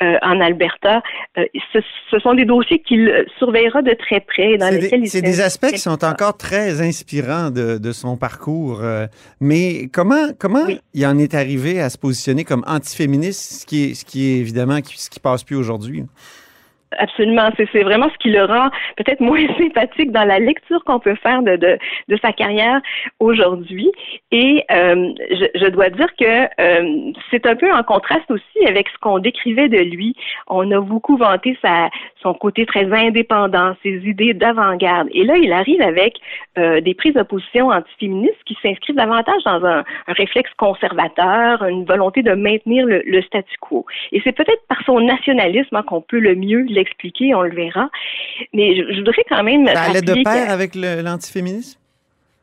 euh, 0.02 0.18
en 0.22 0.40
Alberta. 0.40 1.02
Euh, 1.38 1.46
ce, 1.74 1.80
ce 2.10 2.20
sont 2.20 2.34
des 2.34 2.46
dossiers 2.46 2.80
qu'il 2.80 3.10
euh, 3.10 3.26
surveillera 3.38 3.82
de 3.82 3.94
très 3.94 4.20
près. 4.22 4.58
Dans 4.58 4.68
C'est 4.70 4.80
lesquels 4.82 5.08
c'est 5.08 5.22
des 5.22 5.42
aspects 5.42 5.68
qui 5.68 5.78
sont 5.80 6.04
encore 6.04 6.38
très 6.38 6.82
inspirants 6.82 7.50
de, 7.52 7.78
de 7.78 7.92
son 7.92 8.18
parcours. 8.18 8.80
euh, 8.82 9.08
mais 9.40 9.88
comment, 9.94 10.30
comment 10.40 10.66
Oui. 10.68 10.80
il 10.94 11.06
en 11.06 11.18
est 11.18 11.34
arrivé 11.34 11.82
à 11.82 11.90
se 11.90 11.98
positionner 11.98 12.44
comme 12.44 12.64
antiféministe, 12.68 13.62
ce 13.62 13.66
qui 13.66 13.92
est, 13.92 13.94
ce 13.94 14.06
qui 14.06 14.32
est 14.32 14.38
évidemment 14.40 14.78
ce 14.86 15.10
qui 15.10 15.20
passe 15.20 15.44
plus 15.44 15.56
aujourd'hui? 15.56 16.04
Absolument, 16.98 17.50
c'est 17.56 17.84
vraiment 17.84 18.10
ce 18.10 18.18
qui 18.18 18.32
le 18.32 18.44
rend 18.44 18.70
peut-être 18.98 19.22
moins 19.22 19.48
sympathique 19.58 20.12
dans 20.12 20.26
la 20.26 20.40
lecture 20.40 20.84
qu'on 20.84 21.00
peut 21.00 21.16
faire 21.16 21.42
de, 21.42 21.56
de, 21.56 22.18
sa 22.22 22.34
carrière 22.34 22.82
aujourd'hui. 23.20 23.90
Et 24.32 24.66
euh, 24.72 25.14
je, 25.30 25.46
je, 25.56 25.68
dois 25.68 25.90
dire 25.90 26.14
que 26.20 26.48
euh, 26.60 27.12
c'est 27.30 27.46
un 27.46 27.56
peu 27.56 27.72
en 27.72 27.84
contraste 27.84 28.30
aussi 28.30 28.68
avec 28.68 28.90
ce 28.90 28.98
qu'on 29.00 29.20
décrivait 29.20 29.70
de 29.70 29.78
lui. 29.78 30.16
On 30.48 30.70
a 30.72 30.82
beaucoup 30.82 31.16
vanté 31.16 31.58
sa, 31.62 31.90
son 32.22 32.34
côté 32.34 32.66
très 32.66 32.92
indépendant, 32.92 33.76
ses 33.84 33.98
idées 34.06 34.34
d'avant-garde. 34.34 35.10
Et 35.12 35.24
là, 35.24 35.38
il 35.38 35.52
arrive 35.52 35.82
avec 35.82 36.16
euh, 36.58 36.82
des 36.82 36.94
prises 36.94 37.14
de 37.14 37.24
position 37.24 37.70
antiféministes 37.70 38.44
qui 38.46 38.58
s'inscrivent 38.62 38.96
davantage 38.96 39.44
dans 39.44 39.66
un, 39.66 39.80
un, 40.08 40.14
réflexe 40.14 40.52
conservateur, 40.58 41.64
une 41.64 41.86
volonté 41.86 42.22
de 42.24 42.34
maintenir 42.34 42.86
le, 42.86 43.02
le 43.06 43.22
statu 43.24 43.56
quo. 43.60 43.86
Et 44.12 44.22
c'est 44.24 44.32
peut-être 44.32 44.66
par 44.68 44.82
son 44.86 45.00
nationalisme 45.00 45.76
hein, 45.76 45.84
qu'on 45.84 46.02
peut 46.02 46.20
le 46.20 46.36
mieux 46.36 46.66
expliquer, 46.78 47.34
on 47.36 47.42
le 47.42 47.56
verra. 47.56 47.90
Mais 48.54 48.76
je, 48.76 48.98
voudrais 48.98 49.24
quand 49.30 49.44
même. 49.44 49.68
Ça 49.68 49.82
allait 49.82 50.02
de 50.02 50.24
pair 50.24 50.50
avec 50.52 50.76
l'antiféminisme? 50.76 51.81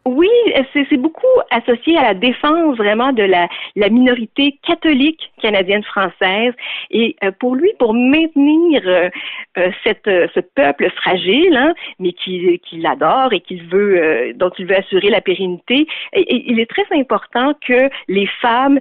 Oui, 0.07 0.31
c'est 0.73 0.97
beaucoup 0.97 1.27
associé 1.51 1.99
à 1.99 2.03
la 2.03 2.15
défense 2.15 2.77
vraiment 2.77 3.13
de 3.13 3.25
la, 3.25 3.47
la 3.77 3.89
minorité 3.91 4.59
catholique 4.67 5.33
canadienne 5.43 5.83
française. 5.83 6.55
Et 6.91 7.17
euh, 7.23 7.31
pour 7.39 7.57
lui, 7.57 7.71
pour 7.79 7.93
maintenir 7.93 8.83
euh, 8.87 9.11
euh, 9.59 9.71
cette, 9.85 10.07
ce 10.07 10.41
peuple 10.41 10.91
fragile, 10.97 11.57
hein, 11.57 11.75
mais 11.99 12.13
qu'il 12.13 12.59
qui 12.61 12.87
adore 12.87 13.33
et 13.33 13.41
qu'il 13.41 13.65
veut, 13.65 14.33
dont 14.35 14.51
il 14.59 14.67
veut 14.67 14.77
assurer 14.77 15.11
la 15.11 15.21
pérennité, 15.21 15.87
il 16.15 16.59
est 16.59 16.71
très 16.71 16.87
important 16.93 17.53
que 17.67 17.91
les 18.09 18.27
femmes 18.41 18.81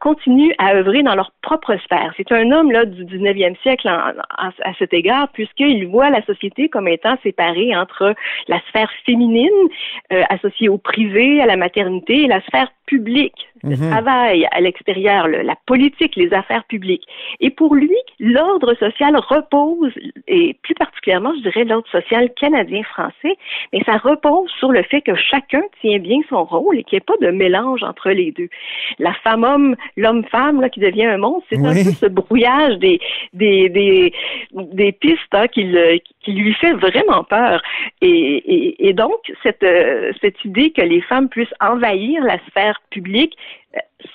continuent 0.00 0.54
à 0.58 0.74
œuvrer 0.74 1.02
dans 1.02 1.14
leur 1.14 1.32
propre 1.42 1.76
sphère. 1.84 2.12
C'est 2.16 2.30
un 2.32 2.52
homme 2.52 2.70
là 2.70 2.84
du 2.84 3.04
19e 3.04 3.56
siècle 3.62 3.88
à 3.88 4.74
cet 4.78 4.92
égard, 4.92 5.28
puisqu'il 5.32 5.86
voit 5.86 6.10
la 6.10 6.24
société 6.24 6.68
comme 6.68 6.88
étant 6.88 7.16
séparée 7.22 7.76
entre 7.76 8.14
la 8.48 8.60
sphère 8.68 8.90
féminine 9.04 9.48
associée 10.10 10.57
au 10.66 10.78
privé, 10.78 11.40
à 11.40 11.46
la 11.46 11.56
maternité 11.56 12.22
et 12.22 12.26
la 12.26 12.40
sphère 12.40 12.72
publique, 12.86 13.48
le 13.62 13.76
mhm. 13.76 13.90
travail 13.90 14.46
à 14.50 14.60
l'extérieur, 14.60 15.28
la 15.28 15.56
politique, 15.66 16.16
les 16.16 16.32
affaires 16.32 16.64
publiques. 16.64 17.06
Et 17.40 17.50
pour 17.50 17.74
lui, 17.74 17.96
l'ordre 18.18 18.74
social 18.74 19.16
repose, 19.16 19.92
et 20.26 20.56
plus 20.62 20.74
particulièrement, 20.74 21.32
je 21.36 21.42
dirais, 21.42 21.64
l'ordre 21.64 21.88
social 21.88 22.30
canadien-français, 22.34 23.36
mais 23.72 23.82
ça 23.84 23.96
repose 23.96 24.50
sur 24.58 24.72
le 24.72 24.82
fait 24.82 25.02
que 25.02 25.14
chacun 25.14 25.62
tient 25.80 25.98
bien 25.98 26.18
son 26.28 26.44
rôle 26.44 26.78
et 26.78 26.84
qu'il 26.84 26.96
n'y 26.96 26.98
ait 26.98 27.00
pas 27.00 27.16
de 27.20 27.30
mélange 27.30 27.82
entre 27.82 28.10
les 28.10 28.32
deux. 28.32 28.48
La 28.98 29.14
femme-homme, 29.14 29.76
l'homme-femme, 29.96 30.60
là, 30.60 30.68
qui 30.68 30.80
devient 30.80 31.06
un 31.06 31.18
monstre, 31.18 31.46
c'est 31.50 31.58
un 31.58 31.72
peu 31.72 31.92
ce 31.92 32.06
brouillage 32.06 32.78
des, 32.78 33.00
des, 33.32 33.68
des, 33.68 34.12
des 34.52 34.92
pistes 34.92 35.18
hein, 35.32 35.48
qui, 35.48 35.74
qui, 36.22 36.32
lui 36.32 36.54
fait 36.54 36.72
vraiment 36.72 37.24
peur. 37.24 37.62
Et, 38.00 38.08
et, 38.08 38.88
et 38.88 38.92
donc, 38.92 39.32
cette, 39.42 39.62
euh, 39.62 40.12
cette 40.20 40.44
idée 40.44 40.70
que 40.70 40.82
les 40.82 41.00
femmes 41.00 41.28
puissent 41.28 41.54
envahir 41.60 42.22
la 42.22 42.38
sphère 42.48 42.80
public, 42.90 43.34
euh, 43.34 43.47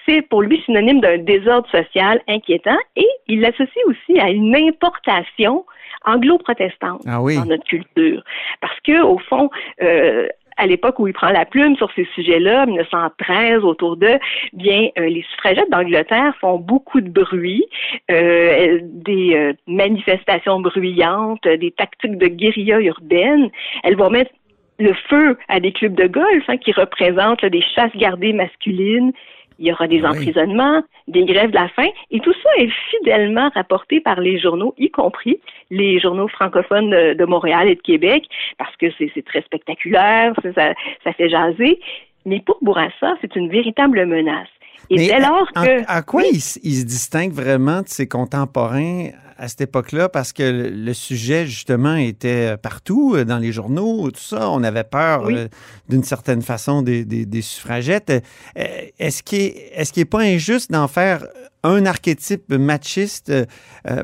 c'est 0.05 0.21
pour 0.23 0.41
lui 0.41 0.61
synonyme 0.65 1.01
d'un 1.01 1.17
désordre 1.17 1.69
social 1.69 2.21
inquiétant 2.27 2.77
et 2.95 3.07
il 3.27 3.41
l'associe 3.41 3.85
aussi 3.87 4.19
à 4.19 4.29
une 4.29 4.55
importation 4.55 5.65
anglo-protestante 6.05 7.01
ah 7.07 7.19
dans 7.19 7.45
notre 7.45 7.63
culture. 7.63 8.23
Parce 8.59 8.79
que, 8.81 9.01
au 9.03 9.17
fond, 9.19 9.49
euh, 9.81 10.27
à 10.57 10.67
l'époque 10.67 10.99
où 10.99 11.07
il 11.07 11.13
prend 11.13 11.29
la 11.29 11.45
plume 11.45 11.75
sur 11.77 11.89
ces 11.95 12.05
sujets-là, 12.13 12.65
1913, 12.65 13.63
autour 13.63 13.95
d'eux, 13.95 14.19
bien, 14.51 14.89
euh, 14.97 15.07
les 15.07 15.23
suffragettes 15.31 15.69
d'Angleterre 15.71 16.35
font 16.41 16.59
beaucoup 16.59 17.01
de 17.01 17.09
bruit, 17.09 17.65
des 18.09 19.53
manifestations 19.67 20.59
bruyantes, 20.59 21.47
des 21.47 21.71
tactiques 21.71 22.17
de 22.17 22.27
guérilla 22.27 22.79
urbaine. 22.81 23.49
Elles 23.83 23.95
vont 23.95 24.09
mettre 24.09 24.31
le 24.79 24.93
feu 25.09 25.37
à 25.47 25.59
des 25.59 25.71
clubs 25.71 25.95
de 25.95 26.07
golf 26.07 26.43
hein, 26.47 26.57
qui 26.57 26.71
représentent 26.71 27.45
des 27.45 27.63
chasses 27.75 27.95
gardées 27.95 28.33
masculines. 28.33 29.11
Il 29.59 29.67
y 29.67 29.71
aura 29.71 29.87
des 29.87 30.01
ah 30.03 30.09
emprisonnements, 30.09 30.81
des 31.07 31.25
grèves 31.25 31.51
de 31.51 31.55
la 31.55 31.69
faim, 31.69 31.87
et 32.09 32.19
tout 32.19 32.33
ça 32.33 32.49
est 32.57 32.71
fidèlement 32.89 33.49
rapporté 33.53 34.01
par 34.01 34.19
les 34.19 34.39
journaux, 34.39 34.73
y 34.77 34.89
compris 34.89 35.39
les 35.69 35.99
journaux 35.99 36.27
francophones 36.27 36.89
de, 36.89 37.25
Montréal 37.25 37.69
et 37.69 37.75
de 37.75 37.81
Québec, 37.81 38.25
parce 38.57 38.75
que 38.77 38.87
c'est 38.97 39.25
très 39.25 39.41
spectaculaire, 39.41 40.33
ça, 40.55 40.73
ça 41.03 41.13
fait 41.13 41.29
jaser. 41.29 41.79
Mais 42.25 42.39
pour 42.39 42.57
Bourassa, 42.61 43.15
c'est 43.21 43.35
une 43.35 43.49
véritable 43.49 44.05
menace. 44.05 44.47
Et 44.89 45.07
dès 45.07 45.19
lors 45.19 45.47
que. 45.53 45.83
À, 45.87 46.01
quoi 46.01 46.23
il, 46.23 46.41
se 46.41 46.59
distingue 46.59 47.31
vraiment 47.31 47.81
de 47.81 47.87
ses 47.87 48.07
contemporains 48.07 49.09
à 49.37 49.47
cette 49.47 49.61
époque-là? 49.61 50.09
Parce 50.09 50.33
que 50.33 50.43
le 50.43 50.93
sujet, 50.93 51.45
justement, 51.45 51.95
était 51.95 52.57
partout, 52.57 53.15
euh, 53.15 53.25
dans 53.25 53.37
les 53.37 53.51
journaux, 53.51 54.11
tout 54.11 54.19
ça. 54.19 54.49
On 54.49 54.63
avait 54.63 54.83
peur, 54.83 55.29
euh, 55.29 55.47
d'une 55.89 56.03
certaine 56.03 56.41
façon, 56.41 56.81
des, 56.81 57.05
des, 57.05 57.41
suffragettes. 57.41 58.11
Euh, 58.57 58.63
est-ce 58.99 59.23
qu'il 59.23 59.53
n'est 59.97 60.05
pas 60.05 60.21
injuste 60.21 60.71
d'en 60.71 60.87
faire 60.87 61.25
un 61.63 61.85
archétype 61.85 62.51
machiste 62.51 63.31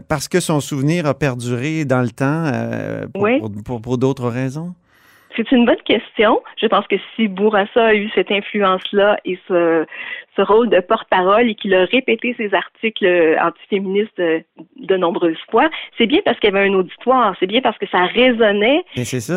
parce 0.07 0.29
que 0.29 0.39
son 0.39 0.61
souvenir 0.61 1.05
a 1.05 1.13
perduré 1.13 1.83
dans 1.83 2.01
le 2.01 2.09
temps 2.09 2.49
pour, 3.65 3.81
pour 3.81 3.97
d'autres 3.97 4.29
raisons? 4.29 4.73
C'est 5.35 5.51
une 5.51 5.65
bonne 5.65 5.81
question. 5.85 6.41
Je 6.61 6.67
pense 6.67 6.87
que 6.87 6.95
si 7.15 7.27
Bourassa 7.27 7.87
a 7.87 7.93
eu 7.93 8.09
cette 8.15 8.31
influence-là 8.31 9.17
et 9.25 9.39
ce, 9.47 9.85
ce 10.39 10.43
rôle 10.43 10.69
de 10.69 10.79
porte-parole 10.79 11.49
et 11.49 11.55
qu'il 11.55 11.73
a 11.75 11.85
répété 11.85 12.33
ses 12.37 12.53
articles 12.53 13.05
euh, 13.05 13.35
antiféministes 13.41 14.19
euh, 14.19 14.39
de, 14.77 14.95
nombreuses 14.95 15.37
fois, 15.51 15.69
c'est 15.97 16.05
bien 16.05 16.21
parce 16.23 16.39
qu'il 16.39 16.53
y 16.53 16.55
avait 16.55 16.69
un 16.69 16.73
auditoire, 16.73 17.35
c'est 17.39 17.47
bien 17.47 17.61
parce 17.61 17.77
que 17.77 17.87
ça 17.87 18.05
résonnait 18.05 18.83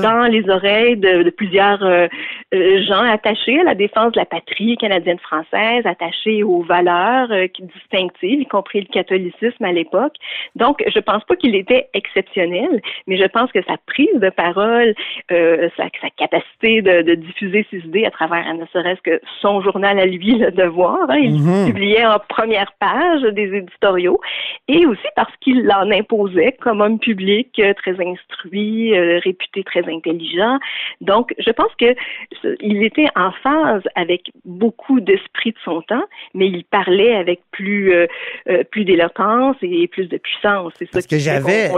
dans 0.03 0.31
les 0.31 0.49
oreilles 0.49 0.97
de, 0.97 1.31
plusieurs 1.31 1.83
euh, 1.83 2.07
gens 2.53 3.03
attachés 3.03 3.61
à 3.61 3.65
la 3.65 3.75
défense 3.75 4.13
de 4.13 4.21
la 4.21 4.27
patrie 4.27 4.77
canadienne-française, 4.77 5.85
attachés 5.85 6.43
aux 6.43 6.63
valeurs 6.63 7.29
distinctives, 7.59 8.41
y 8.41 8.47
compris 8.47 8.81
le 8.81 8.93
catholicisme 8.93 9.65
à 9.65 9.73
l'époque. 9.73 10.15
Donc, 10.55 10.83
je 10.87 11.01
pense 11.01 11.25
pas 11.25 11.37
qu'il 11.37 11.55
était 11.57 11.89
exceptionnel, 11.95 12.81
mais 13.07 13.17
je 13.17 13.27
pense 13.27 13.51
que 13.53 13.63
sa 13.63 13.77
prise 13.87 14.15
de 14.15 14.31
parole, 14.31 14.95
sa, 15.29 15.89
sa, 16.01 16.11
capacité 16.17 16.83
de, 16.83 17.03
de, 17.03 17.15
diffuser 17.15 17.67
ses 17.71 17.79
idées 17.79 18.05
à 18.05 18.11
travers 18.11 18.53
ne 18.55 18.67
serait-ce 18.67 19.01
que 19.03 19.21
son 19.41 19.61
journal 19.63 19.99
à 19.99 20.07
lui, 20.07 20.39
Le 20.39 20.51
Devoir, 20.51 20.92
Hein. 21.09 21.17
Il 21.17 21.41
mhm. 21.41 21.67
publiait 21.67 22.07
en 22.07 22.19
première 22.29 22.73
page 22.79 23.23
des 23.35 23.55
éditoriaux 23.55 24.21
et 24.69 24.87
aussi 24.87 25.07
parce 25.17 25.33
qu'il 25.41 25.71
en 25.73 25.91
imposait 25.91 26.57
comme 26.61 26.81
homme 26.81 26.99
public 26.99 27.49
euh, 27.59 27.75
très 27.75 27.93
instruit, 27.93 28.97
euh, 28.97 29.19
réputé 29.25 29.65
très 29.65 29.85
intelligent. 29.93 30.59
Donc, 31.01 31.35
je 31.39 31.51
pense 31.51 31.71
que 31.79 31.95
il 32.61 32.83
était 32.83 33.09
en 33.17 33.33
phase 33.43 33.83
avec 33.95 34.31
beaucoup 34.45 35.01
d'esprit 35.01 35.53
de 35.53 35.59
son 35.65 35.83
temps, 35.83 36.05
mais 36.35 36.47
il 36.47 36.65
parlait 36.65 37.15
avec 37.15 37.41
plus 37.51 37.93
euh, 37.93 38.07
plus 38.71 38.85
d'éloquence 38.85 39.57
et 39.63 39.89
plus 39.89 40.09
de 40.09 40.19
puissance. 40.19 40.73
C'est 40.79 40.91
parce 40.91 41.07
que 41.07 41.19
j'avais, 41.19 41.71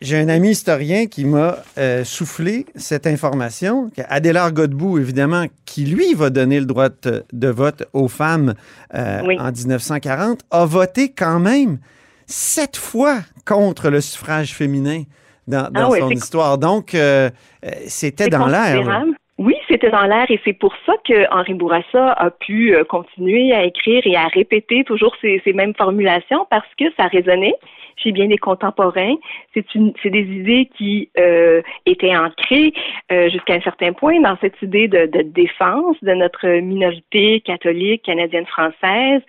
j'ai 0.00 0.18
un 0.18 0.28
ami 0.28 0.50
historien 0.50 1.06
qui 1.06 1.24
m'a 1.24 1.56
soufflé 2.04 2.66
cette 2.74 3.06
information. 3.06 3.90
Adélard 4.08 4.52
Godbout, 4.52 4.98
évidemment, 4.98 5.46
qui 5.66 5.84
lui 5.84 6.14
va 6.14 6.30
donner 6.30 6.60
le 6.60 6.66
droit 6.66 6.88
de 6.88 7.48
vote 7.48 7.84
aux 7.92 8.08
femmes 8.08 8.53
euh, 8.94 9.20
en 9.38 9.50
1940, 9.50 10.40
a 10.50 10.64
voté 10.64 11.12
quand 11.12 11.40
même 11.40 11.78
sept 12.26 12.76
fois 12.76 13.18
contre 13.46 13.90
le 13.90 14.00
suffrage 14.00 14.54
féminin 14.54 15.02
dans, 15.46 15.68
ah 15.74 15.90
son 15.98 16.10
histoire. 16.10 16.58
Donc, 16.58 16.94
euh, 16.94 17.30
euh, 17.64 17.70
c'était 17.86 18.28
dans 18.28 18.46
l'air. 18.46 19.04
Oui, 19.36 19.56
c'était 19.68 19.90
dans 19.90 20.06
l'air 20.06 20.26
et 20.28 20.40
c'est 20.44 20.52
pour 20.52 20.72
ça 20.86 20.92
que 21.04 21.28
Henri 21.34 21.54
Bourassa 21.54 22.12
a 22.12 22.30
pu 22.30 22.72
continuer 22.88 23.52
à 23.52 23.64
écrire 23.64 24.02
et 24.04 24.14
à 24.14 24.28
répéter 24.28 24.84
toujours 24.84 25.12
ces, 25.20 25.42
ces 25.44 25.52
mêmes 25.52 25.74
formulations 25.74 26.46
parce 26.50 26.68
que 26.78 26.84
ça 26.96 27.08
résonnait 27.08 27.56
chez 27.96 28.12
bien 28.12 28.26
des 28.26 28.38
contemporains. 28.38 29.16
C'est 29.54 29.74
une, 29.74 29.92
c'est 30.02 30.10
des 30.10 30.22
idées 30.22 30.68
qui 30.76 31.10
euh, 31.18 31.62
étaient 31.86 32.16
ancrées 32.16 32.72
euh, 33.12 33.28
jusqu'à 33.30 33.54
un 33.54 33.60
certain 33.60 33.92
point 33.92 34.20
dans 34.20 34.36
cette 34.40 34.60
idée 34.62 34.88
de, 34.88 35.06
de 35.06 35.22
défense 35.22 35.96
de 36.02 36.12
notre 36.12 36.46
minorité 36.60 37.40
catholique 37.40 38.02
canadienne 38.02 38.46
française. 38.46 39.22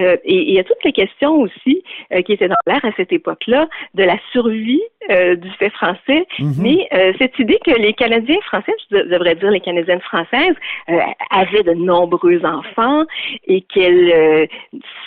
Euh, 0.00 0.16
et, 0.24 0.48
il 0.48 0.54
y 0.54 0.58
a 0.58 0.64
toutes 0.64 0.82
les 0.84 0.92
questions 0.92 1.40
aussi 1.40 1.82
euh, 2.12 2.22
qui 2.22 2.32
étaient 2.32 2.48
dans 2.48 2.56
l'air 2.66 2.84
à 2.84 2.90
cette 2.96 3.12
époque-là 3.12 3.68
de 3.94 4.04
la 4.04 4.16
survie 4.32 4.82
euh, 5.10 5.36
du 5.36 5.50
fait 5.52 5.70
français, 5.70 6.26
mm-hmm. 6.38 6.60
mais 6.60 6.88
cette 7.18 7.38
idée 7.38 7.58
que 7.64 7.72
les 7.72 7.92
Canadiens 7.92 8.40
français, 8.46 8.72
je 8.90 8.96
devrais 8.96 9.34
dire 9.34 9.50
les 9.50 9.60
Canadiennes 9.60 10.00
françaises, 10.00 10.54
avaient 11.30 11.62
de 11.62 11.74
nombreux 11.74 12.44
enfants 12.44 13.04
et 13.46 13.60
qu'elles, 13.62 14.48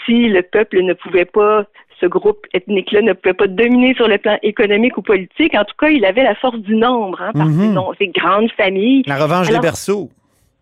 si 0.05 0.29
le 0.29 0.41
peuple 0.41 0.81
ne 0.81 0.93
pouvait 0.93 1.25
pas 1.25 1.65
ce 1.99 2.05
groupe 2.05 2.45
ethnique-là 2.53 3.01
ne 3.01 3.13
pouvait 3.13 3.33
pas 3.33 3.47
dominer 3.47 3.93
sur 3.95 4.07
le 4.07 4.17
plan 4.17 4.37
économique 4.43 4.97
ou 4.97 5.01
politique. 5.01 5.55
En 5.55 5.63
tout 5.63 5.75
cas, 5.77 5.89
il 5.89 6.05
avait 6.05 6.23
la 6.23 6.35
force 6.35 6.59
du 6.59 6.75
nombre, 6.75 7.21
hein, 7.21 7.31
par 7.33 7.47
ses, 7.47 8.07
mhm. 8.07 8.13
grandes 8.13 8.51
familles. 8.51 9.03
La 9.05 9.17
revanche 9.17 9.49
des 9.49 9.59
berceaux. 9.59 10.09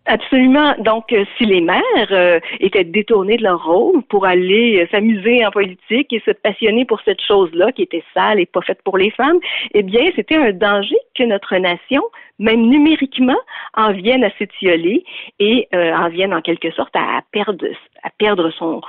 Absolument. 0.06 0.74
Donc, 0.78 1.12
euh, 1.12 1.24
si 1.36 1.44
les 1.44 1.60
mères 1.60 1.82
euh, 2.12 2.38
étaient 2.60 2.84
détournées 2.84 3.38
de 3.38 3.42
leur 3.42 3.64
rôle 3.64 4.02
pour 4.04 4.24
aller 4.24 4.80
euh, 4.80 4.86
s'amuser 4.90 5.44
en 5.44 5.50
politique 5.50 6.12
et 6.12 6.22
se 6.24 6.30
passionner 6.30 6.84
pour 6.84 7.00
cette 7.04 7.20
chose-là 7.20 7.72
qui 7.72 7.82
était 7.82 8.04
sale 8.14 8.38
et 8.38 8.46
pas 8.46 8.60
faite 8.60 8.78
pour 8.84 8.98
les 8.98 9.10
femmes, 9.10 9.38
eh 9.74 9.82
bien, 9.82 10.08
c'était 10.14 10.36
un 10.36 10.52
danger 10.52 10.96
que 11.16 11.24
notre 11.24 11.56
nation, 11.56 12.02
même 12.38 12.68
numériquement, 12.68 13.38
en 13.74 13.92
vienne 13.92 14.22
à 14.22 14.30
s'étioler 14.38 15.04
et 15.40 15.68
en 15.72 16.08
vienne 16.08 16.34
en 16.34 16.40
quelque 16.40 16.70
sorte 16.70 16.94
à 16.94 17.22
perdre, 17.32 17.66
à 18.02 18.10
perdre 18.10 18.50
son, 18.50 18.80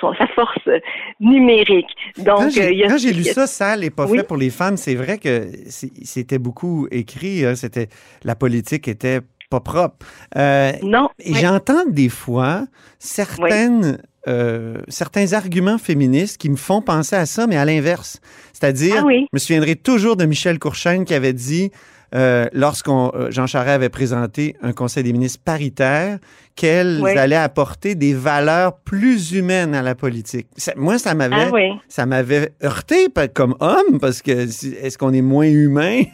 son 0.00 0.14
sa 0.14 0.26
force 0.28 0.68
numérique. 1.18 1.90
Donc, 2.18 2.52
quand 2.54 2.98
j'ai 2.98 3.12
lu 3.12 3.24
ça, 3.24 3.46
sale 3.46 3.84
et 3.84 3.90
pas 3.90 4.06
fait 4.06 4.26
pour 4.26 4.36
les 4.36 4.50
femmes, 4.50 4.76
c'est 4.76 4.94
vrai 4.94 5.18
que 5.18 5.48
c'était 5.66 6.38
beaucoup 6.38 6.86
écrit. 6.90 7.44
Hein, 7.44 7.54
c'était 7.54 7.88
la 8.22 8.34
politique 8.34 8.86
était 8.86 9.20
pas 9.50 9.60
propre. 9.60 10.06
Euh, 10.36 10.72
non. 10.82 11.10
J'entends 11.24 11.84
des 11.86 12.08
fois 12.08 12.66
certaines, 12.98 13.98
euh, 14.28 14.78
certains 14.88 15.32
arguments 15.32 15.78
féministes 15.78 16.38
qui 16.38 16.48
me 16.48 16.56
font 16.56 16.80
penser 16.80 17.16
à 17.16 17.26
ça, 17.26 17.46
mais 17.46 17.56
à 17.56 17.64
l'inverse. 17.64 18.20
C'est-à-dire, 18.52 19.04
ah 19.06 19.10
je 19.10 19.26
me 19.32 19.38
souviendrai 19.38 19.76
toujours 19.76 20.16
de 20.16 20.24
Michel 20.24 20.58
Courchaine 20.58 21.04
qui 21.04 21.14
avait 21.14 21.32
dit 21.32 21.70
euh, 22.14 22.48
lorsqu'on 22.52 23.12
euh, 23.14 23.30
Jean 23.30 23.46
Charest 23.46 23.74
avait 23.74 23.88
présenté 23.88 24.56
un 24.62 24.72
conseil 24.72 25.04
des 25.04 25.12
ministres 25.12 25.40
paritaire 25.44 26.18
qu'elles 26.60 27.02
allaient 27.16 27.36
apporter 27.36 27.94
des 27.94 28.12
valeurs 28.12 28.76
plus 28.84 29.32
humaines 29.32 29.74
à 29.74 29.80
la 29.80 29.94
politique. 29.94 30.46
moi, 30.76 30.98
ça 30.98 31.14
m'avait 31.14 31.48
ah 31.50 31.78
ça 31.88 32.04
m'avait 32.04 32.50
heurté 32.62 33.06
comme 33.34 33.56
homme 33.60 33.98
parce 33.98 34.20
que 34.20 34.30
est-ce 34.30 34.98
qu'on 34.98 35.14
est 35.14 35.22
moins 35.22 35.48
humain? 35.48 36.02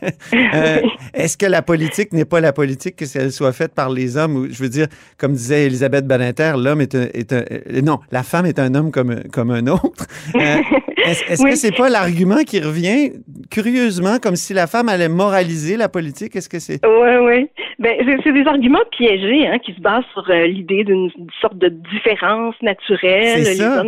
Euh, 0.54 0.80
Est-ce 1.14 1.36
que 1.36 1.46
la 1.46 1.62
politique 1.62 2.12
n'est 2.12 2.24
pas 2.24 2.40
la 2.40 2.52
politique 2.52 2.96
que 2.96 3.06
si 3.06 3.18
elle 3.18 3.32
soit 3.32 3.52
faite 3.52 3.74
par 3.74 3.90
les 3.90 4.16
hommes? 4.16 4.48
Je 4.50 4.62
veux 4.62 4.68
dire, 4.68 4.86
comme 5.18 5.32
disait 5.32 5.66
Elisabeth 5.66 6.06
Badinter, 6.06 6.54
l'homme 6.56 6.80
est 6.80 6.94
un, 6.94 7.06
est 7.12 7.32
un, 7.32 7.44
non, 7.82 7.98
la 8.10 8.22
femme 8.22 8.46
est 8.46 8.58
un 8.58 8.74
homme 8.74 8.90
comme 8.90 9.22
comme 9.32 9.50
un 9.50 9.66
autre. 9.66 10.06
est-ce 10.34 11.42
que 11.42 11.56
c'est 11.56 11.74
pas 11.74 11.88
l'argument 11.88 12.42
qui 12.44 12.60
revient? 12.60 13.12
Curieusement 13.50 14.18
comme 14.18 14.36
si 14.36 14.52
la 14.52 14.66
femme 14.66 14.88
allait 14.88 15.08
moraliser 15.08 15.76
la 15.76 15.88
politique? 15.88 16.36
Est-ce 16.36 16.48
que 16.48 16.58
c'est... 16.58 16.80
Oui, 16.84 17.16
oui. 17.22 17.50
Ben, 17.78 17.94
c'est 18.24 18.32
des 18.32 18.46
arguments 18.46 18.84
piégés 18.90 19.46
hein, 19.46 19.58
qui 19.58 19.74
se 19.74 19.80
basent 19.80 20.04
sur 20.12 20.28
euh, 20.30 20.46
l'idée 20.46 20.84
d'une 20.84 21.10
sorte 21.40 21.58
de 21.58 21.68
différence 21.68 22.54
naturelle. 22.62 23.44
C'est 23.44 23.56
ça. 23.56 23.82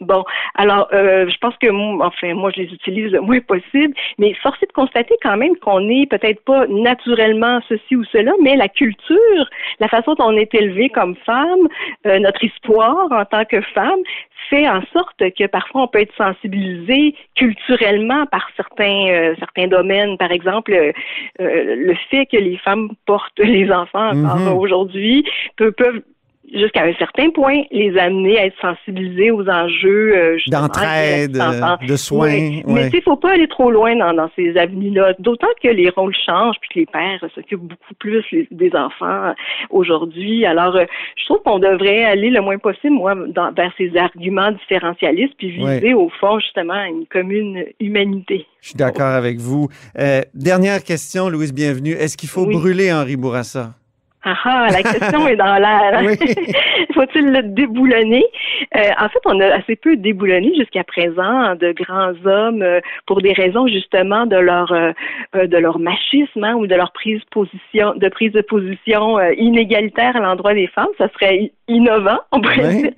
Bon, 0.00 0.24
alors 0.56 0.88
euh, 0.92 1.28
je 1.28 1.36
pense 1.38 1.54
que 1.58 1.68
enfin 2.02 2.34
moi 2.34 2.50
je 2.54 2.62
les 2.62 2.72
utilise 2.72 3.12
le 3.12 3.20
moins 3.20 3.40
possible, 3.40 3.94
mais 4.18 4.34
force 4.34 4.60
est 4.62 4.66
de 4.66 4.72
constater 4.72 5.14
quand 5.22 5.36
même 5.36 5.56
qu'on 5.56 5.80
n'est 5.80 6.06
peut-être 6.06 6.42
pas 6.44 6.66
naturellement 6.66 7.60
ceci 7.68 7.94
ou 7.94 8.04
cela, 8.04 8.32
mais 8.42 8.56
la 8.56 8.68
culture, 8.68 9.50
la 9.78 9.88
façon 9.88 10.14
dont 10.14 10.26
on 10.26 10.36
est 10.36 10.52
élevé 10.54 10.88
comme 10.88 11.14
femme, 11.24 11.68
euh, 12.06 12.18
notre 12.18 12.42
histoire 12.42 13.06
en 13.12 13.24
tant 13.24 13.44
que 13.44 13.60
femme, 13.60 14.00
fait 14.50 14.68
en 14.68 14.82
sorte 14.92 15.18
que 15.18 15.46
parfois 15.46 15.82
on 15.82 15.88
peut 15.88 16.00
être 16.00 16.14
sensibilisé 16.16 17.14
culturellement 17.36 18.26
par 18.26 18.48
certains 18.56 19.08
euh, 19.08 19.34
certains 19.38 19.68
domaines. 19.68 20.18
Par 20.18 20.32
exemple, 20.32 20.72
euh, 20.72 20.92
le 21.38 21.94
fait 22.10 22.26
que 22.26 22.36
les 22.36 22.56
femmes 22.58 22.90
portent 23.06 23.38
les 23.38 23.70
enfants 23.70 24.12
mm-hmm. 24.12 24.54
aujourd'hui 24.54 25.24
peut 25.56 25.72
peuvent 25.72 26.02
jusqu'à 26.54 26.84
un 26.84 26.94
certain 26.94 27.30
point, 27.30 27.62
les 27.70 27.96
amener 27.98 28.38
à 28.38 28.46
être 28.46 28.60
sensibilisés 28.60 29.30
aux 29.30 29.46
enjeux 29.48 30.16
euh, 30.16 30.38
d'entraide, 30.46 31.36
euh, 31.36 31.86
de 31.86 31.96
soins. 31.96 32.62
Mais 32.66 32.88
il 32.88 32.96
ne 32.96 33.00
faut 33.02 33.16
pas 33.16 33.32
aller 33.32 33.48
trop 33.48 33.70
loin 33.70 33.96
dans, 33.96 34.14
dans 34.14 34.30
ces 34.36 34.56
avenues-là. 34.56 35.14
D'autant 35.18 35.48
que 35.62 35.68
les 35.68 35.90
rôles 35.90 36.14
changent, 36.24 36.56
puis 36.60 36.70
que 36.72 36.78
les 36.80 36.86
pères 36.86 37.28
s'occupent 37.34 37.68
beaucoup 37.68 37.94
plus 37.98 38.24
des 38.50 38.70
enfants 38.74 39.34
aujourd'hui. 39.70 40.46
Alors, 40.46 40.76
euh, 40.76 40.84
je 41.16 41.24
trouve 41.24 41.42
qu'on 41.44 41.58
devrait 41.58 42.04
aller 42.04 42.30
le 42.30 42.40
moins 42.40 42.58
possible, 42.58 42.94
moi, 42.94 43.14
dans, 43.14 43.52
vers 43.52 43.72
ces 43.76 43.96
arguments 43.96 44.52
différentialistes, 44.52 45.34
puis 45.36 45.50
viser 45.50 45.94
au 45.94 46.08
fond 46.20 46.38
justement 46.38 46.82
une 46.84 47.06
commune 47.06 47.64
humanité. 47.80 48.46
Je 48.60 48.68
suis 48.68 48.76
d'accord 48.76 49.14
avec 49.14 49.38
vous. 49.38 49.68
dernière 50.34 50.82
question, 50.82 51.28
Louise, 51.28 51.52
bienvenue. 51.52 51.92
Est-ce 51.92 52.16
qu'il 52.16 52.28
faut 52.28 52.46
brûler 52.46 52.92
Henri 52.92 53.16
Bourassa? 53.16 53.74
Ah, 54.26 54.36
ah 54.44 54.66
la 54.70 54.82
question 54.82 55.28
est 55.28 55.36
dans 55.36 55.56
l'air. 55.56 56.00
Faut-il 56.94 57.30
le 57.30 57.42
déboulonner? 57.42 58.24
Euh, 58.76 58.80
en 58.98 59.08
fait, 59.08 59.20
on 59.26 59.38
a 59.40 59.46
assez 59.48 59.76
peu 59.76 59.96
déboulonné 59.96 60.54
jusqu'à 60.56 60.82
présent 60.82 61.54
de 61.56 61.72
grands 61.72 62.14
hommes 62.24 62.62
euh, 62.62 62.80
pour 63.06 63.20
des 63.20 63.32
raisons 63.32 63.66
justement 63.66 64.24
de 64.26 64.36
leur 64.36 64.72
euh, 64.72 64.92
de 65.34 65.56
leur 65.58 65.78
machisme 65.78 66.42
hein, 66.42 66.54
ou 66.54 66.66
de 66.66 66.74
leur 66.74 66.92
prise 66.92 67.20
position 67.30 67.94
de 67.96 68.08
prise 68.08 68.32
de 68.32 68.40
position 68.40 69.20
inégalitaire 69.32 70.16
à 70.16 70.20
l'endroit 70.20 70.54
des 70.54 70.68
femmes. 70.68 70.88
Ça 70.96 71.08
serait 71.10 71.52
innovant, 71.68 72.18
on 72.32 72.40
pourrait 72.40 72.76
dire. 72.76 72.92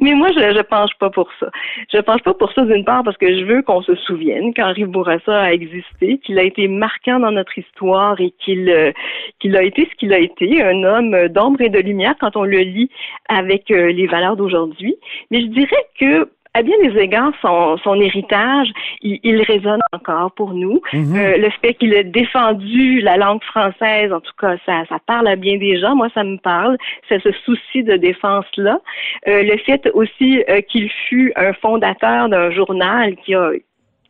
Mais 0.00 0.14
moi, 0.14 0.30
je 0.32 0.40
ne 0.40 0.62
pense 0.62 0.92
pas 0.94 1.10
pour 1.10 1.28
ça. 1.38 1.48
Je 1.92 1.98
pense 1.98 2.20
pas 2.22 2.34
pour 2.34 2.52
ça 2.52 2.62
d'une 2.62 2.84
part 2.84 3.04
parce 3.04 3.16
que 3.16 3.38
je 3.38 3.44
veux 3.44 3.62
qu'on 3.62 3.82
se 3.82 3.94
souvienne 3.94 4.52
qu'Henri 4.54 4.84
Bourassa 4.84 5.42
a 5.42 5.52
existé, 5.52 6.18
qu'il 6.18 6.38
a 6.38 6.42
été 6.42 6.68
marquant 6.68 7.20
dans 7.20 7.30
notre 7.30 7.56
histoire 7.58 8.20
et 8.20 8.32
qu'il 8.38 8.94
qu'il 9.38 9.56
a 9.56 9.62
été 9.62 9.88
ce 9.90 9.96
qu'il 9.96 10.12
a 10.12 10.18
été 10.18 10.62
un 10.66 10.82
homme 10.82 11.28
d'ombre 11.28 11.60
et 11.60 11.68
de 11.68 11.78
lumière 11.78 12.14
quand 12.20 12.36
on 12.36 12.44
le 12.44 12.58
lit 12.58 12.90
avec 13.28 13.70
euh, 13.70 13.92
les 13.92 14.06
valeurs 14.06 14.36
d'aujourd'hui. 14.36 14.96
Mais 15.30 15.40
je 15.40 15.46
dirais 15.46 15.86
que 15.98 16.28
à 16.54 16.62
bien 16.62 16.76
des 16.82 16.98
égards, 16.98 17.34
son, 17.42 17.76
son 17.84 18.00
héritage, 18.00 18.68
il, 19.02 19.42
résonne 19.42 19.82
encore 19.92 20.32
pour 20.32 20.54
nous. 20.54 20.80
Mhm. 20.94 21.14
Euh, 21.14 21.36
le 21.36 21.50
fait 21.60 21.74
qu'il 21.74 21.92
ait 21.92 22.02
défendu 22.02 23.02
la 23.02 23.18
langue 23.18 23.42
française, 23.42 24.10
en 24.10 24.20
tout 24.20 24.32
cas, 24.40 24.56
ça, 24.64 24.86
ça 24.88 24.98
parle 25.06 25.28
à 25.28 25.36
bien 25.36 25.58
des 25.58 25.78
gens. 25.78 25.94
Moi, 25.94 26.08
ça 26.14 26.24
me 26.24 26.38
parle. 26.38 26.78
C'est 27.10 27.20
ce 27.20 27.30
souci 27.44 27.82
de 27.82 27.96
défense-là. 27.96 28.80
Euh, 29.28 29.42
le 29.42 29.58
fait 29.58 29.90
aussi 29.92 30.42
qu'il 30.68 30.88
fut 31.08 31.30
un 31.36 31.52
fondateur 31.52 32.30
d'un 32.30 32.50
journal 32.50 33.16
qui 33.16 33.34
a 33.34 33.50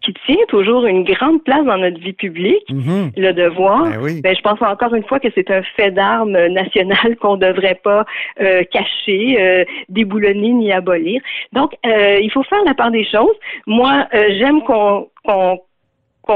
qui 0.07 0.15
tient 0.25 0.45
toujours 0.49 0.87
une 0.87 1.03
grande 1.03 1.43
place 1.43 1.65
dans 1.65 1.79
notre 1.79 1.99
vie 1.99 2.13
publique, 2.13 2.71
mhm. 2.71 3.11
le 3.17 3.33
devoir. 3.33 3.91
Ben, 3.91 4.21
ben 4.21 4.37
je 4.37 4.41
pense 4.41 4.63
encore 4.63 4.95
une 4.95 5.03
fois 5.03 5.19
que 5.19 5.29
c'est 5.35 5.51
un 5.51 5.63
fait 5.77 5.91
d'armes 5.91 6.39
national 6.47 7.17
qu'on 7.21 7.37
ne 7.37 7.47
devrait 7.47 7.81
pas 7.83 8.05
euh, 8.41 8.63
cacher, 8.71 9.37
euh, 9.41 9.65
déboulonner 9.89 10.53
ni 10.53 10.73
abolir. 10.73 11.21
Donc, 11.53 11.75
euh, 11.85 12.21
il 12.23 12.31
faut 12.31 12.45
faire 12.45 12.63
la 12.65 12.75
part 12.75 12.93
des 12.93 13.05
choses. 13.05 13.35
Moi, 13.67 14.07
j'aime 14.13 14.63
qu'on 14.63 15.09
qu'on 15.25 15.59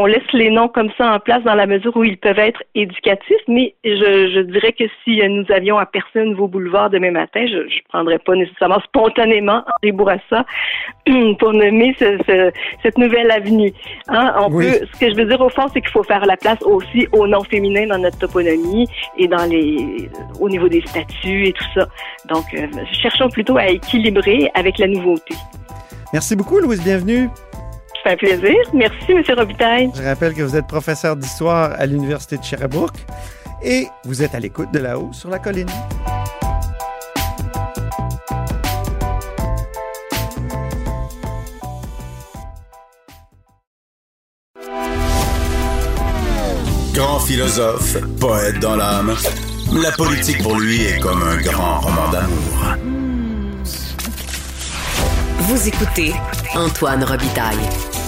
laisse 0.07 0.33
les 0.33 0.51
noms 0.51 0.69
comme 0.69 0.91
ça 0.97 1.13
en 1.13 1.19
place 1.19 1.43
dans 1.43 1.55
la 1.55 1.67
mesure 1.67 1.97
où 1.97 2.05
ils 2.05 2.17
peuvent 2.17 2.39
être 2.39 2.63
éducatifs, 2.75 3.43
mais 3.49 3.75
je, 3.85 4.31
je 4.35 4.41
dirais 4.41 4.73
que 4.73 4.85
si 5.05 5.21
nous 5.29 5.45
avions 5.51 5.79
à 5.79 5.87
percer 5.87 6.21
un 6.21 6.27
nouveau 6.27 6.47
boulevard 6.47 6.91
demain 6.91 7.11
matin, 7.11 7.45
je 7.47 7.57
ne 7.57 7.89
prendrais 7.89 8.19
pas 8.19 8.35
nécessairement 8.35 8.81
spontanément 8.81 9.65
Henri 9.67 9.93
Bourassa 9.93 10.45
pour 11.39 11.53
nommer 11.53 11.95
ce, 11.99 12.51
cette 12.83 12.99
nouvelle 12.99 13.31
avenue. 13.31 13.73
Hein? 14.09 14.35
On 14.39 14.51
peut, 14.51 14.81
ce 14.93 15.01
que 15.01 15.11
je 15.11 15.17
veux 15.17 15.25
dire 15.25 15.41
au 15.41 15.49
fond, 15.49 15.67
c'est 15.73 15.81
qu'il 15.81 15.91
faut 15.91 16.05
faire 16.05 16.25
la 16.25 16.37
place 16.37 16.63
aussi 16.63 17.09
aux 17.13 17.27
noms 17.27 17.45
féminins 17.45 17.87
dans 17.87 17.99
notre 17.99 18.19
toponymie 18.19 18.87
et 19.19 19.27
dans 19.27 19.45
les, 19.47 20.09
au 20.41 20.49
niveau 20.49 20.69
des 20.69 20.83
statuts 20.83 21.49
et 21.49 21.53
tout 21.53 21.67
ça. 21.75 21.89
Donc, 22.29 22.45
euh, 22.55 22.67
cherchons 22.93 23.29
plutôt 23.29 23.57
à 23.57 23.67
équilibrer 23.67 24.51
avec 24.55 24.79
la 24.79 24.87
nouveauté. 24.87 25.35
Merci 26.13 26.37
beaucoup, 26.37 26.59
Louise. 26.59 26.83
Bienvenue. 26.83 27.29
C'est 28.03 28.13
un 28.13 28.17
plaisir. 28.17 28.57
Merci, 28.73 29.13
M. 29.13 29.23
Robitaille. 29.37 29.91
Je 29.95 30.03
rappelle 30.03 30.35
que 30.35 30.43
vous 30.43 30.57
êtes 30.57 30.67
professeur 30.67 31.17
d'histoire 31.17 31.73
à 31.79 31.87
l'Université 31.87 32.39
de 32.39 32.45
Sherbrooke 32.45 32.97
et 33.63 33.87
vous 34.05 34.23
êtes 34.23 34.35
à 34.35 34.41
l'écoute 34.41 34.73
de 34.73 34.79
là-haut 34.79 35.13
sur 35.13 35.29
la 35.29 35.39
colline. 35.39 35.67
Grand 46.95 47.21
philosophe, 47.21 47.97
poète 48.19 48.59
dans 48.61 48.77
l'âme, 48.77 49.15
la 49.73 49.91
politique 49.93 50.43
pour 50.43 50.59
lui 50.59 50.83
est 50.83 51.01
comme 51.01 51.23
un 51.23 51.37
grand 51.41 51.81
roman 51.81 52.11
d'amour. 52.11 52.77
Vous 55.39 55.69
écoutez 55.69 56.13
Antoine 56.57 57.05
Robitaille. 57.05 57.57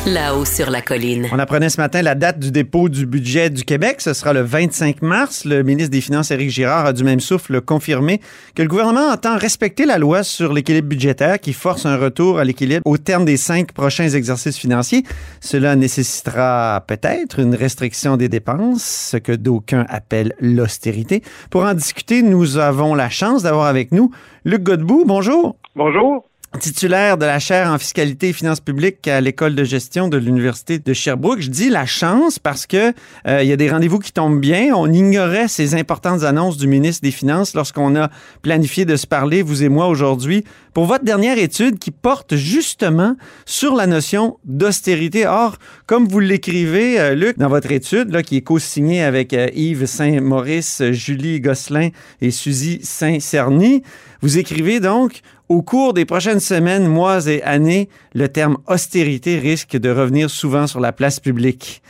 Là-haut 0.05 0.45
sur 0.45 0.69
la 0.69 0.83
colline. 0.83 1.29
On 1.31 1.39
apprenait 1.39 1.69
ce 1.69 1.81
matin 1.81 2.03
la 2.03 2.17
date 2.17 2.41
du 2.41 2.51
dépôt 2.51 2.89
du 2.89 3.07
budget 3.07 3.51
du 3.51 3.63
Québec. 3.63 4.01
Ce 4.01 4.15
sera 4.15 4.33
le 4.33 4.41
25 4.41 5.01
mars. 5.01 5.45
Le 5.45 5.63
ministre 5.63 5.93
des 5.93 6.01
Finances, 6.01 6.33
Éric 6.33 6.51
Girard, 6.51 6.87
a 6.87 6.93
du 6.93 7.05
même 7.05 7.21
souffle 7.21 7.61
confirmé 7.61 8.21
que 8.57 8.63
le 8.63 8.69
gouvernement 8.69 9.13
entend 9.13 9.39
respecter 9.39 9.87
la 9.87 9.97
loi 9.97 10.25
sur 10.25 10.53
l'équilibre 10.53 10.89
budgétaire 10.89 11.39
qui 11.39 11.53
force 11.53 11.87
un 11.87 11.97
retour 11.97 12.41
à 12.41 12.45
l'équilibre 12.45 12.83
au 12.85 12.99
terme 12.99 13.25
des 13.25 13.37
cinq 13.37 13.71
prochains 13.71 14.09
exercices 14.09 14.59
financiers. 14.59 15.05
Cela 15.41 15.77
nécessitera 15.77 16.83
peut-être 16.89 17.39
une 17.39 17.55
restriction 17.55 18.17
des 18.17 18.29
dépenses, 18.29 19.11
ce 19.13 19.19
que 19.19 19.31
d'aucuns 19.31 19.87
appellent 19.89 20.35
l'austérité. 20.41 21.23
Pour 21.49 21.63
en 21.63 21.75
discuter, 21.75 22.23
nous 22.23 22.59
avons 22.59 22.97
la 22.97 23.09
chance 23.09 23.45
d'avoir 23.45 23.67
avec 23.67 23.93
nous 23.93 24.11
Luc 24.45 24.65
Godbout. 24.65 25.05
Bonjour. 25.07 25.55
Bonjour. 25.77 26.25
Titulaire 26.59 27.17
de 27.17 27.25
la 27.25 27.39
chaire 27.39 27.69
en 27.69 27.79
fiscalité 27.79 28.29
et 28.29 28.33
finances 28.33 28.61
publiques 28.61 29.09
à 29.09 29.21
l'école 29.21 29.55
de 29.55 29.65
gestion 29.65 30.09
de 30.09 30.19
l'université 30.19 30.79
de 30.79 30.93
Sherbrooke. 30.93 31.41
Je 31.41 31.51
dis 31.51 31.71
la 31.71 31.87
chance 31.87 32.39
parce 32.39 32.67
que 32.67 32.93
euh, 33.27 33.43
il 33.43 33.49
y 33.49 33.53
a 33.53 33.57
des 33.57 33.71
rendez-vous 33.71 33.99
qui 33.99 34.13
tombent 34.13 34.41
bien. 34.41 34.75
On 34.75 34.93
ignorait 34.93 35.49
ces 35.49 35.75
importantes 35.75 36.23
annonces 36.25 36.59
du 36.59 36.67
ministre 36.67 37.03
des 37.03 37.11
Finances 37.11 37.55
lorsqu'on 37.55 37.97
a 37.97 38.11
planifié 38.43 38.85
de 38.85 38.97
se 38.97 39.07
parler 39.07 39.43
vous 39.43 39.63
et 39.63 39.69
moi 39.69 39.89
aujourd'hui 39.89 40.45
pour 40.75 40.85
votre 40.85 41.05
dernière 41.05 41.39
étude 41.39 41.79
qui 41.79 41.91
porte 41.91 42.37
justement 42.37 43.17
sur 43.47 43.75
la 43.75 43.87
notion 43.87 44.39
d'austérité. 44.45 45.27
Or, 45.27 45.57
comme 45.87 46.07
vous 46.07 46.21
l'écrivez, 46.21 47.01
euh, 47.01 47.15
Luc, 47.15 47.39
dans 47.39 47.49
votre 47.49 47.73
étude 47.73 48.11
là, 48.11 48.23
qui 48.23 48.37
est 48.37 48.43
co-signée 48.43 49.03
avec 49.03 49.33
euh, 49.33 49.49
Yves 49.55 49.87
Saint-Maurice, 49.87 50.83
Julie 50.91 51.41
Gosselin 51.41 51.89
et 52.21 52.31
Suzy 52.31 52.81
Saint-Cerny, 52.83 53.83
vous 54.21 54.39
écrivez 54.39 54.79
donc 54.79 55.23
au 55.53 55.61
cours 55.61 55.93
des 55.93 56.07
prochaines 56.07 56.41
semaines, 56.41 56.87
mois 56.87 57.27
et 57.27 57.43
années, 57.43 57.91
le 58.15 58.29
terme 58.29 58.57
austérité 58.67 59.39
risque 59.39 59.77
de 59.77 59.91
revenir 59.91 60.31
souvent 60.31 60.67
sur 60.67 60.81
la 60.81 60.93
place 60.93 61.21
publique. 61.21 61.83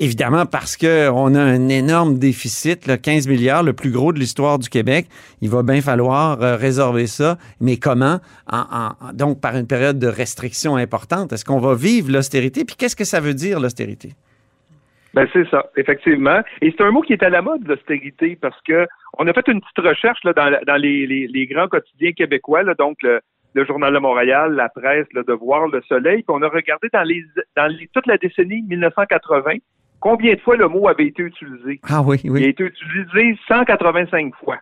Évidemment, 0.00 0.46
parce 0.46 0.78
qu'on 0.78 1.34
a 1.34 1.40
un 1.40 1.68
énorme 1.68 2.18
déficit, 2.18 2.86
là, 2.86 2.96
15 2.96 3.28
milliards, 3.28 3.62
le 3.62 3.74
plus 3.74 3.90
gros 3.90 4.14
de 4.14 4.18
l'histoire 4.18 4.58
du 4.58 4.70
Québec. 4.70 5.08
Il 5.42 5.50
va 5.50 5.62
bien 5.62 5.82
falloir 5.82 6.40
euh, 6.42 6.56
résorber 6.56 7.06
ça. 7.06 7.36
Mais 7.60 7.76
comment? 7.76 8.20
donc, 9.12 9.40
par 9.40 9.56
une 9.56 9.66
période 9.66 9.98
de 9.98 10.06
restriction 10.06 10.76
importante. 10.76 11.34
Est-ce 11.34 11.44
qu'on 11.44 11.60
va 11.60 11.74
vivre 11.74 12.10
l'austérité? 12.10 12.64
Puis 12.64 12.76
qu'est-ce 12.76 12.96
que 12.96 13.04
ça 13.04 13.20
veut 13.20 13.34
dire, 13.34 13.60
l'austérité? 13.60 14.14
Ben 15.16 15.26
c'est 15.32 15.48
ça, 15.48 15.64
effectivement. 15.78 16.42
Et 16.60 16.70
c'est 16.76 16.84
un 16.84 16.90
mot 16.90 17.00
qui 17.00 17.14
est 17.14 17.22
à 17.22 17.30
la 17.30 17.40
mode, 17.40 17.66
l'austérité, 17.66 18.36
parce 18.38 18.60
que 18.60 18.86
on 19.18 19.26
a 19.26 19.32
fait 19.32 19.48
une 19.48 19.62
petite 19.62 19.88
recherche 19.88 20.22
là, 20.24 20.34
dans, 20.34 20.54
dans 20.66 20.76
les, 20.76 21.06
les, 21.06 21.46
grands 21.46 21.68
quotidiens 21.68 22.12
québécois, 22.12 22.62
là, 22.62 22.74
donc 22.74 22.98
le, 23.02 23.20
Journal 23.66 23.94
de 23.94 23.98
Montréal, 23.98 24.52
la 24.52 24.68
presse, 24.68 25.06
le 25.14 25.24
Devoir, 25.24 25.68
le 25.68 25.80
Soleil, 25.88 26.16
puis 26.16 26.24
on 26.28 26.42
a 26.42 26.48
regardé 26.48 26.88
dans 26.92 27.02
les 27.02 27.24
dans 27.56 27.66
les, 27.66 27.88
toute 27.94 28.06
la 28.06 28.18
décennie 28.18 28.60
1980 28.68 29.54
combien 30.00 30.34
de 30.34 30.40
fois 30.40 30.56
le 30.56 30.68
mot 30.68 30.86
avait 30.86 31.06
été 31.06 31.22
utilisé. 31.22 31.80
Ah 31.88 32.02
oui, 32.02 32.20
oui. 32.24 32.40
Il 32.42 32.44
a 32.44 32.48
été 32.50 32.64
utilisé 32.64 33.38
185 33.48 34.34
fois. 34.36 34.58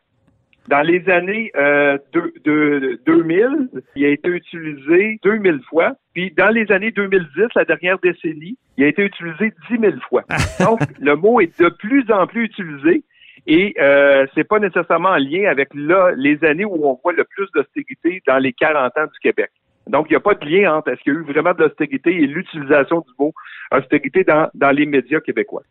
Dans 0.68 0.80
les 0.80 1.06
années 1.10 1.50
euh, 1.56 1.98
de, 2.12 2.98
2000, 3.04 3.68
il 3.96 4.04
a 4.06 4.08
été 4.08 4.28
utilisé 4.28 5.18
2000 5.22 5.60
fois. 5.68 5.92
Puis 6.14 6.32
dans 6.36 6.48
les 6.48 6.70
années 6.72 6.90
2010, 6.90 7.48
la 7.54 7.64
dernière 7.64 7.98
décennie, 7.98 8.56
il 8.78 8.84
a 8.84 8.86
été 8.88 9.02
utilisé 9.02 9.52
10 9.70 9.78
000 9.78 9.92
fois. 10.08 10.22
Donc, 10.60 10.80
le 10.98 11.16
mot 11.16 11.40
est 11.40 11.60
de 11.60 11.68
plus 11.68 12.10
en 12.10 12.26
plus 12.26 12.44
utilisé. 12.44 13.04
Et 13.46 13.74
euh, 13.78 14.26
c'est 14.34 14.44
pas 14.44 14.58
nécessairement 14.58 15.10
en 15.10 15.18
lien 15.18 15.50
avec 15.50 15.68
là, 15.74 16.12
les 16.16 16.42
années 16.44 16.64
où 16.64 16.86
on 16.86 16.98
voit 17.02 17.12
le 17.12 17.24
plus 17.24 17.46
d'austérité 17.54 18.22
dans 18.26 18.38
les 18.38 18.54
40 18.54 18.96
ans 18.96 19.04
du 19.04 19.18
Québec. 19.20 19.50
Donc, 19.86 20.06
il 20.08 20.12
n'y 20.12 20.16
a 20.16 20.20
pas 20.20 20.34
de 20.34 20.46
lien 20.46 20.76
entre 20.76 20.88
est-ce 20.88 21.02
qu'il 21.02 21.12
y 21.12 21.16
a 21.16 21.20
eu 21.20 21.24
vraiment 21.24 21.52
de 21.52 21.62
l'austérité 21.62 22.10
et 22.10 22.26
l'utilisation 22.26 23.00
du 23.00 23.12
mot 23.18 23.34
austérité 23.70 24.24
dans, 24.24 24.48
dans 24.54 24.70
les 24.70 24.86
médias 24.86 25.20
québécois? 25.20 25.62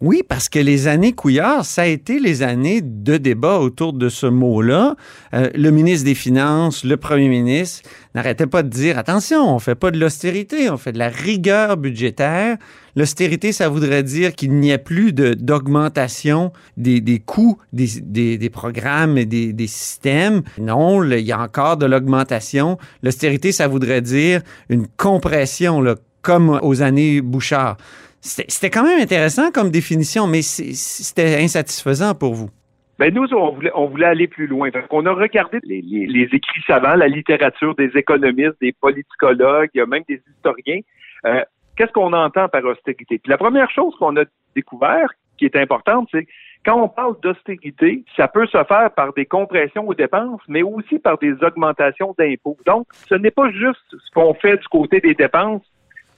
Oui, 0.00 0.22
parce 0.26 0.48
que 0.48 0.60
les 0.60 0.86
années 0.86 1.12
Couillard, 1.12 1.64
ça 1.64 1.82
a 1.82 1.86
été 1.86 2.20
les 2.20 2.44
années 2.44 2.80
de 2.80 3.16
débat 3.16 3.58
autour 3.58 3.92
de 3.92 4.08
ce 4.08 4.26
mot-là. 4.26 4.94
Euh, 5.34 5.50
le 5.56 5.72
ministre 5.72 6.04
des 6.04 6.14
Finances, 6.14 6.84
le 6.84 6.96
premier 6.96 7.28
ministre 7.28 7.88
n'arrêtaient 8.14 8.46
pas 8.46 8.62
de 8.62 8.68
dire 8.68 8.96
attention, 8.96 9.52
on 9.52 9.58
fait 9.58 9.74
pas 9.74 9.90
de 9.90 9.98
l'austérité, 9.98 10.70
on 10.70 10.76
fait 10.76 10.92
de 10.92 10.98
la 10.98 11.08
rigueur 11.08 11.76
budgétaire. 11.76 12.58
L'austérité, 12.94 13.50
ça 13.50 13.68
voudrait 13.68 14.04
dire 14.04 14.36
qu'il 14.36 14.52
n'y 14.52 14.72
a 14.72 14.78
plus 14.78 15.12
d'augmentation 15.12 16.52
des, 16.76 17.22
coûts 17.24 17.58
des, 17.72 18.50
programmes 18.52 19.18
et 19.18 19.26
des, 19.26 19.66
systèmes. 19.66 20.42
Non, 20.60 21.02
il 21.02 21.18
y 21.26 21.32
a 21.32 21.40
encore 21.40 21.76
de 21.76 21.86
l'augmentation. 21.86 22.78
L'austérité, 23.02 23.50
ça 23.50 23.66
voudrait 23.66 24.00
dire 24.00 24.42
une 24.68 24.86
compression, 24.86 25.82
comme 26.22 26.58
aux 26.62 26.82
années 26.82 27.20
Bouchard. 27.20 27.76
C'était 28.20 28.70
quand 28.70 28.82
même 28.82 29.00
intéressant 29.00 29.50
comme 29.50 29.70
définition, 29.70 30.26
mais 30.26 30.42
c'était 30.42 31.36
insatisfaisant 31.42 32.14
pour 32.14 32.34
vous. 32.34 32.50
Ben 32.98 33.14
nous, 33.14 33.28
on 33.32 33.86
voulait, 33.86 34.06
aller 34.06 34.26
plus 34.26 34.48
loin. 34.48 34.70
On 34.90 35.06
a 35.06 35.12
regardé 35.12 35.58
les, 35.62 36.28
écrits 36.32 36.62
savants, 36.66 36.96
la 36.96 37.06
littérature 37.06 37.76
des 37.76 37.90
économistes, 37.94 38.56
des 38.60 38.72
politicologues, 38.72 39.70
même 39.86 40.02
des 40.08 40.20
historiens. 40.36 40.80
Euh, 41.24 41.44
Qu'est-ce 41.78 41.92
qu'on 41.92 42.12
entend 42.12 42.48
par 42.48 42.64
austérité? 42.64 43.18
Puis 43.18 43.30
la 43.30 43.38
première 43.38 43.70
chose 43.70 43.94
qu'on 44.00 44.16
a 44.16 44.24
découvert, 44.56 45.10
qui 45.38 45.44
est 45.44 45.54
importante, 45.54 46.08
c'est 46.10 46.26
quand 46.66 46.82
on 46.82 46.88
parle 46.88 47.14
d'austérité, 47.22 48.04
ça 48.16 48.26
peut 48.26 48.48
se 48.48 48.64
faire 48.64 48.90
par 48.96 49.12
des 49.12 49.26
compressions 49.26 49.86
aux 49.86 49.94
dépenses, 49.94 50.40
mais 50.48 50.62
aussi 50.62 50.98
par 50.98 51.18
des 51.18 51.34
augmentations 51.40 52.16
d'impôts. 52.18 52.58
Donc, 52.66 52.88
ce 53.08 53.14
n'est 53.14 53.30
pas 53.30 53.52
juste 53.52 53.86
ce 53.92 54.10
qu'on 54.12 54.34
fait 54.34 54.56
du 54.56 54.66
côté 54.66 54.98
des 54.98 55.14
dépenses 55.14 55.62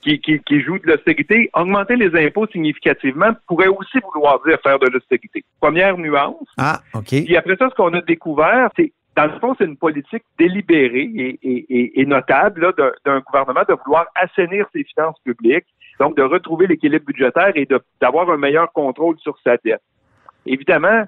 qui, 0.01 0.19
qui, 0.19 0.39
qui 0.39 0.61
joue 0.61 0.79
de 0.79 0.87
l'austérité, 0.87 1.49
augmenter 1.53 1.95
les 1.95 2.15
impôts 2.25 2.47
significativement 2.47 3.31
pourrait 3.47 3.67
aussi 3.67 3.99
vouloir 4.03 4.41
dire 4.45 4.57
faire 4.63 4.79
de 4.79 4.87
l'austérité. 4.87 5.43
Première 5.59 5.97
nuance. 5.97 6.47
Ah, 6.57 6.81
OK. 6.93 7.09
Puis 7.09 7.37
après 7.37 7.55
ça, 7.57 7.69
ce 7.69 7.75
qu'on 7.75 7.93
a 7.93 8.01
découvert, 8.01 8.69
c'est 8.75 8.91
dans 9.15 9.25
le 9.25 9.39
fond, 9.39 9.55
c'est 9.57 9.65
une 9.65 9.77
politique 9.77 10.23
délibérée 10.39 11.09
et, 11.13 11.39
et, 11.43 12.01
et 12.01 12.05
notable 12.05 12.73
d'un 13.05 13.19
gouvernement 13.19 13.63
de 13.67 13.75
vouloir 13.83 14.05
assainir 14.15 14.65
ses 14.73 14.85
finances 14.85 15.19
publiques, 15.25 15.65
donc 15.99 16.15
de 16.15 16.21
retrouver 16.21 16.67
l'équilibre 16.67 17.05
budgétaire 17.05 17.51
et 17.55 17.67
d'avoir 17.99 18.29
un 18.29 18.37
meilleur 18.37 18.71
contrôle 18.71 19.17
sur 19.19 19.37
sa 19.43 19.57
dette. 19.57 19.81
Évidemment, 20.45 21.03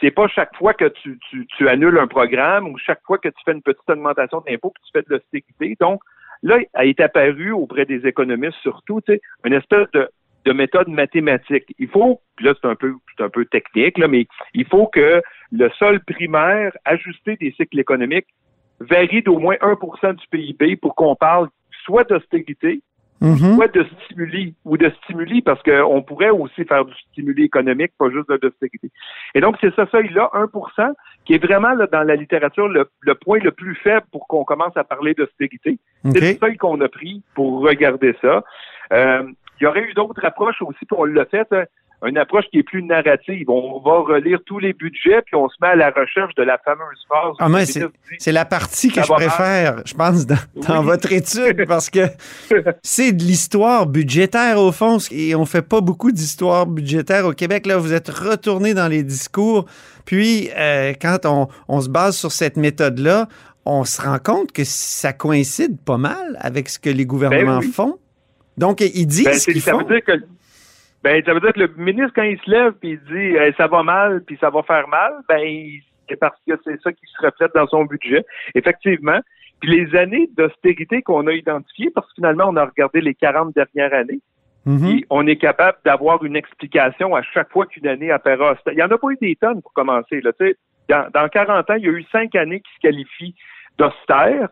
c'est 0.00 0.10
pas 0.10 0.26
chaque 0.28 0.54
fois 0.56 0.74
que 0.74 0.86
tu, 0.86 1.18
tu, 1.30 1.46
tu, 1.46 1.68
annules 1.68 1.98
un 1.98 2.06
programme 2.06 2.68
ou 2.68 2.78
chaque 2.78 3.02
fois 3.04 3.18
que 3.18 3.28
tu 3.28 3.40
fais 3.44 3.52
une 3.52 3.62
petite 3.62 3.88
augmentation 3.88 4.42
d'impôts 4.46 4.70
que 4.70 4.80
tu 4.84 4.90
fais 4.92 5.02
de 5.02 5.14
l'austérité. 5.14 5.76
Donc, 5.80 6.00
Là, 6.42 6.58
a 6.74 6.84
été 6.84 7.02
apparu 7.02 7.52
auprès 7.52 7.84
des 7.84 8.06
économistes 8.06 8.58
surtout, 8.62 9.00
une 9.44 9.52
espèce 9.52 9.90
de, 9.92 10.08
de 10.44 10.52
méthode 10.52 10.88
mathématique. 10.88 11.74
Il 11.78 11.88
faut, 11.88 12.20
là 12.40 12.54
c'est 12.60 12.68
un 12.68 12.74
peu 12.74 12.94
c'est 13.16 13.24
un 13.24 13.30
peu 13.30 13.44
technique, 13.46 13.98
là, 13.98 14.08
mais 14.08 14.26
il 14.54 14.66
faut 14.66 14.86
que 14.86 15.22
le 15.50 15.70
sol 15.78 16.00
primaire 16.04 16.72
ajusté 16.84 17.36
des 17.36 17.52
cycles 17.52 17.80
économiques 17.80 18.28
varie 18.80 19.22
d'au 19.22 19.38
moins 19.38 19.56
1% 19.56 20.14
du 20.14 20.26
PIB 20.30 20.76
pour 20.76 20.94
qu'on 20.94 21.16
parle 21.16 21.48
soit 21.84 22.04
d'austérité, 22.04 22.82
Mm-hmm. 23.20 23.56
Soit 23.56 23.74
de 23.74 23.86
stimuli 24.04 24.54
ou 24.64 24.76
de 24.76 24.92
stimuli 25.02 25.42
parce 25.42 25.60
qu'on 25.62 26.02
pourrait 26.02 26.30
aussi 26.30 26.64
faire 26.64 26.84
du 26.84 26.94
stimuli 27.10 27.44
économique, 27.44 27.92
pas 27.98 28.10
juste 28.10 28.28
de 28.28 28.38
l'austérité. 28.40 28.90
Et 29.34 29.40
donc, 29.40 29.56
c'est 29.60 29.74
ce 29.74 29.86
seuil-là, 29.86 30.30
1% 30.34 30.92
qui 31.24 31.34
est 31.34 31.44
vraiment 31.44 31.74
là, 31.74 31.86
dans 31.86 32.02
la 32.02 32.14
littérature 32.14 32.68
le, 32.68 32.88
point 33.14 33.40
le 33.40 33.50
plus 33.50 33.74
faible 33.76 34.06
pour 34.12 34.28
qu'on 34.28 34.44
commence 34.44 34.76
à 34.76 34.84
parler 34.84 35.14
d'austérité. 35.14 35.78
C'est 36.04 36.20
le 36.20 36.38
seuil 36.38 36.56
qu'on 36.56 36.80
a 36.80 36.88
pris 36.88 37.22
pour 37.34 37.62
regarder 37.62 38.14
ça. 38.22 38.44
Euh, 38.92 39.24
il 39.60 39.64
y 39.64 39.66
aurait 39.66 39.82
eu 39.82 39.94
d'autres 39.94 40.24
approches 40.24 40.62
aussi, 40.62 40.86
puis 40.86 40.96
on 40.96 41.04
l'a 41.04 41.24
fait. 41.26 41.52
Hein 41.52 41.64
une 42.06 42.18
approche 42.18 42.44
qui 42.50 42.58
est 42.58 42.62
plus 42.62 42.82
narrative. 42.82 43.50
On 43.50 43.80
va 43.80 43.98
relire 44.00 44.38
tous 44.46 44.58
les 44.58 44.72
budgets, 44.72 45.20
puis 45.26 45.34
on 45.34 45.48
se 45.48 45.56
met 45.60 45.68
à 45.68 45.76
la 45.76 45.90
recherche 45.90 46.34
de 46.36 46.44
la 46.44 46.58
fameuse 46.58 47.04
phase. 47.08 47.34
Ah, 47.40 47.48
mais 47.48 47.64
c'est 48.18 48.32
la 48.32 48.44
partie 48.44 48.90
que 48.90 49.02
je 49.02 49.12
préfère, 49.12 49.82
je 49.84 49.94
pense, 49.94 50.26
dans, 50.26 50.82
votre 50.82 51.12
étude, 51.12 51.66
parce 51.66 51.90
que 51.90 52.00
c'est 52.82 53.12
de 53.12 53.22
l'histoire 53.22 53.86
budgétaire, 53.86 54.58
au 54.58 54.70
fond, 54.70 54.98
et 55.10 55.34
on 55.34 55.44
fait 55.44 55.62
pas 55.62 55.80
beaucoup 55.80 56.12
d'histoire 56.12 56.66
budgétaire 56.66 57.26
au 57.26 57.32
Québec. 57.32 57.66
Là, 57.66 57.78
vous 57.78 57.92
êtes 57.92 58.08
retourné 58.08 58.74
dans 58.74 58.88
les 58.88 59.02
discours, 59.02 59.64
puis 60.04 60.50
euh, 60.56 60.92
quand 61.00 61.48
on, 61.68 61.80
se 61.80 61.88
base 61.88 62.16
sur 62.16 62.30
cette 62.30 62.56
méthode-là, 62.56 63.28
on 63.64 63.84
se 63.84 64.00
rend 64.00 64.18
compte 64.18 64.52
que 64.52 64.62
ça 64.64 65.12
coïncide 65.12 65.78
pas 65.84 65.98
mal 65.98 66.38
avec 66.40 66.68
ce 66.68 66.78
que 66.78 66.90
les 66.90 67.06
gouvernements 67.06 67.58
ben 67.58 67.72
font. 67.72 67.98
Donc, 68.56 68.80
ils 68.80 69.06
disent 69.06 69.24
ben, 69.24 69.34
ce 69.34 69.50
qu'ils 69.50 69.60
font. 69.60 69.78
Veut 69.78 69.84
dire 69.84 70.04
que 70.04 70.12
ben, 71.02 71.22
ça 71.24 71.32
veut 71.32 71.40
dire 71.40 71.52
que 71.52 71.60
le 71.60 71.68
ministre, 71.76 72.12
quand 72.14 72.22
il 72.22 72.38
se 72.40 72.50
lève 72.50 72.74
et 72.82 72.90
il 72.90 73.00
dit 73.00 73.54
ça 73.56 73.66
va 73.68 73.82
mal 73.82 74.22
puis 74.24 74.36
ça 74.40 74.50
va 74.50 74.62
faire 74.62 74.88
mal, 74.88 75.12
ben 75.28 75.40
c'est 76.08 76.16
parce 76.16 76.36
que 76.46 76.54
c'est 76.64 76.80
ça 76.80 76.92
qui 76.92 77.06
se 77.06 77.24
reflète 77.24 77.54
dans 77.54 77.66
son 77.66 77.84
budget. 77.84 78.24
Effectivement. 78.54 79.20
Puis 79.60 79.70
les 79.70 79.98
années 79.98 80.28
d'austérité 80.36 81.02
qu'on 81.02 81.26
a 81.26 81.32
identifiées, 81.32 81.90
parce 81.90 82.06
que 82.08 82.14
finalement, 82.16 82.44
on 82.48 82.56
a 82.56 82.64
regardé 82.64 83.00
les 83.00 83.14
40 83.14 83.54
dernières 83.54 83.92
années, 83.92 84.20
mm-hmm. 84.66 85.04
on 85.10 85.26
est 85.26 85.36
capable 85.36 85.78
d'avoir 85.84 86.24
une 86.24 86.36
explication 86.36 87.14
à 87.14 87.22
chaque 87.22 87.50
fois 87.50 87.66
qu'une 87.66 87.88
année 87.88 88.10
apparaît 88.10 88.56
Il 88.68 88.76
n'y 88.76 88.82
en 88.82 88.90
a 88.90 88.98
pas 88.98 89.08
eu 89.10 89.18
des 89.20 89.36
tonnes 89.36 89.60
pour 89.60 89.72
commencer. 89.72 90.20
Là, 90.20 90.30
dans, 90.88 91.10
dans 91.12 91.28
40 91.28 91.70
ans, 91.70 91.74
il 91.74 91.84
y 91.84 91.88
a 91.88 91.92
eu 91.92 92.04
cinq 92.12 92.34
années 92.36 92.60
qui 92.60 92.72
se 92.74 92.80
qualifient 92.80 93.34
d'austère. 93.78 94.48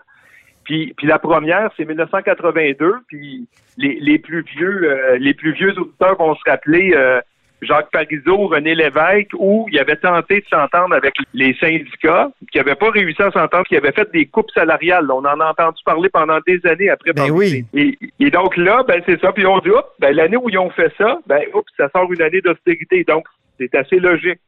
Puis, 0.66 0.92
puis 0.96 1.07
la 1.07 1.18
première, 1.18 1.70
c'est 1.76 1.85
1982. 1.85 2.96
Puis 3.07 3.46
les, 3.79 3.98
les 4.00 4.18
plus 4.18 4.42
vieux, 4.42 4.81
euh, 4.83 5.16
les 5.18 5.33
plus 5.33 5.52
vieux 5.52 5.72
auditeurs 5.79 6.16
vont 6.18 6.35
se 6.35 6.42
rappeler 6.44 6.92
euh, 6.94 7.20
Jacques 7.62 7.90
Parizeau, 7.92 8.48
René 8.48 8.74
Lévesque, 8.74 9.31
où 9.38 9.66
il 9.70 9.79
avait 9.79 9.96
tenté 9.96 10.40
de 10.40 10.46
s'entendre 10.50 10.94
avec 10.94 11.14
les 11.33 11.55
syndicats, 11.55 12.31
qui 12.50 12.59
n'avaient 12.59 12.74
pas 12.74 12.90
réussi 12.90 13.22
à 13.22 13.31
s'entendre, 13.31 13.64
qui 13.68 13.76
avaient 13.76 13.92
fait 13.92 14.11
des 14.12 14.26
coupes 14.26 14.50
salariales. 14.50 15.09
On 15.11 15.24
en 15.24 15.40
a 15.40 15.50
entendu 15.50 15.81
parler 15.85 16.09
pendant 16.09 16.38
des 16.44 16.61
années 16.66 16.90
après. 16.90 17.12
Ben 17.12 17.31
oui. 17.31 17.64
Et, 17.72 18.31
donc 18.31 18.57
là, 18.57 18.83
ben 18.87 19.00
c'est 19.07 19.20
ça. 19.20 19.33
Puis 19.33 19.46
on 19.46 19.59
dit, 19.61 19.70
oups, 19.70 19.85
ben 20.00 20.14
l'année 20.14 20.37
où 20.37 20.50
ils 20.50 20.59
ont 20.59 20.70
fait 20.70 20.92
ça, 20.98 21.20
ben 21.29 21.42
oups, 21.55 21.70
ça 21.76 21.88
sort 21.90 22.12
une 22.12 22.22
année 22.22 22.40
d'austérité. 22.40 23.05
Donc 23.05 23.24
c'est 23.59 23.74
assez 23.76 24.00
logique. 24.00 24.40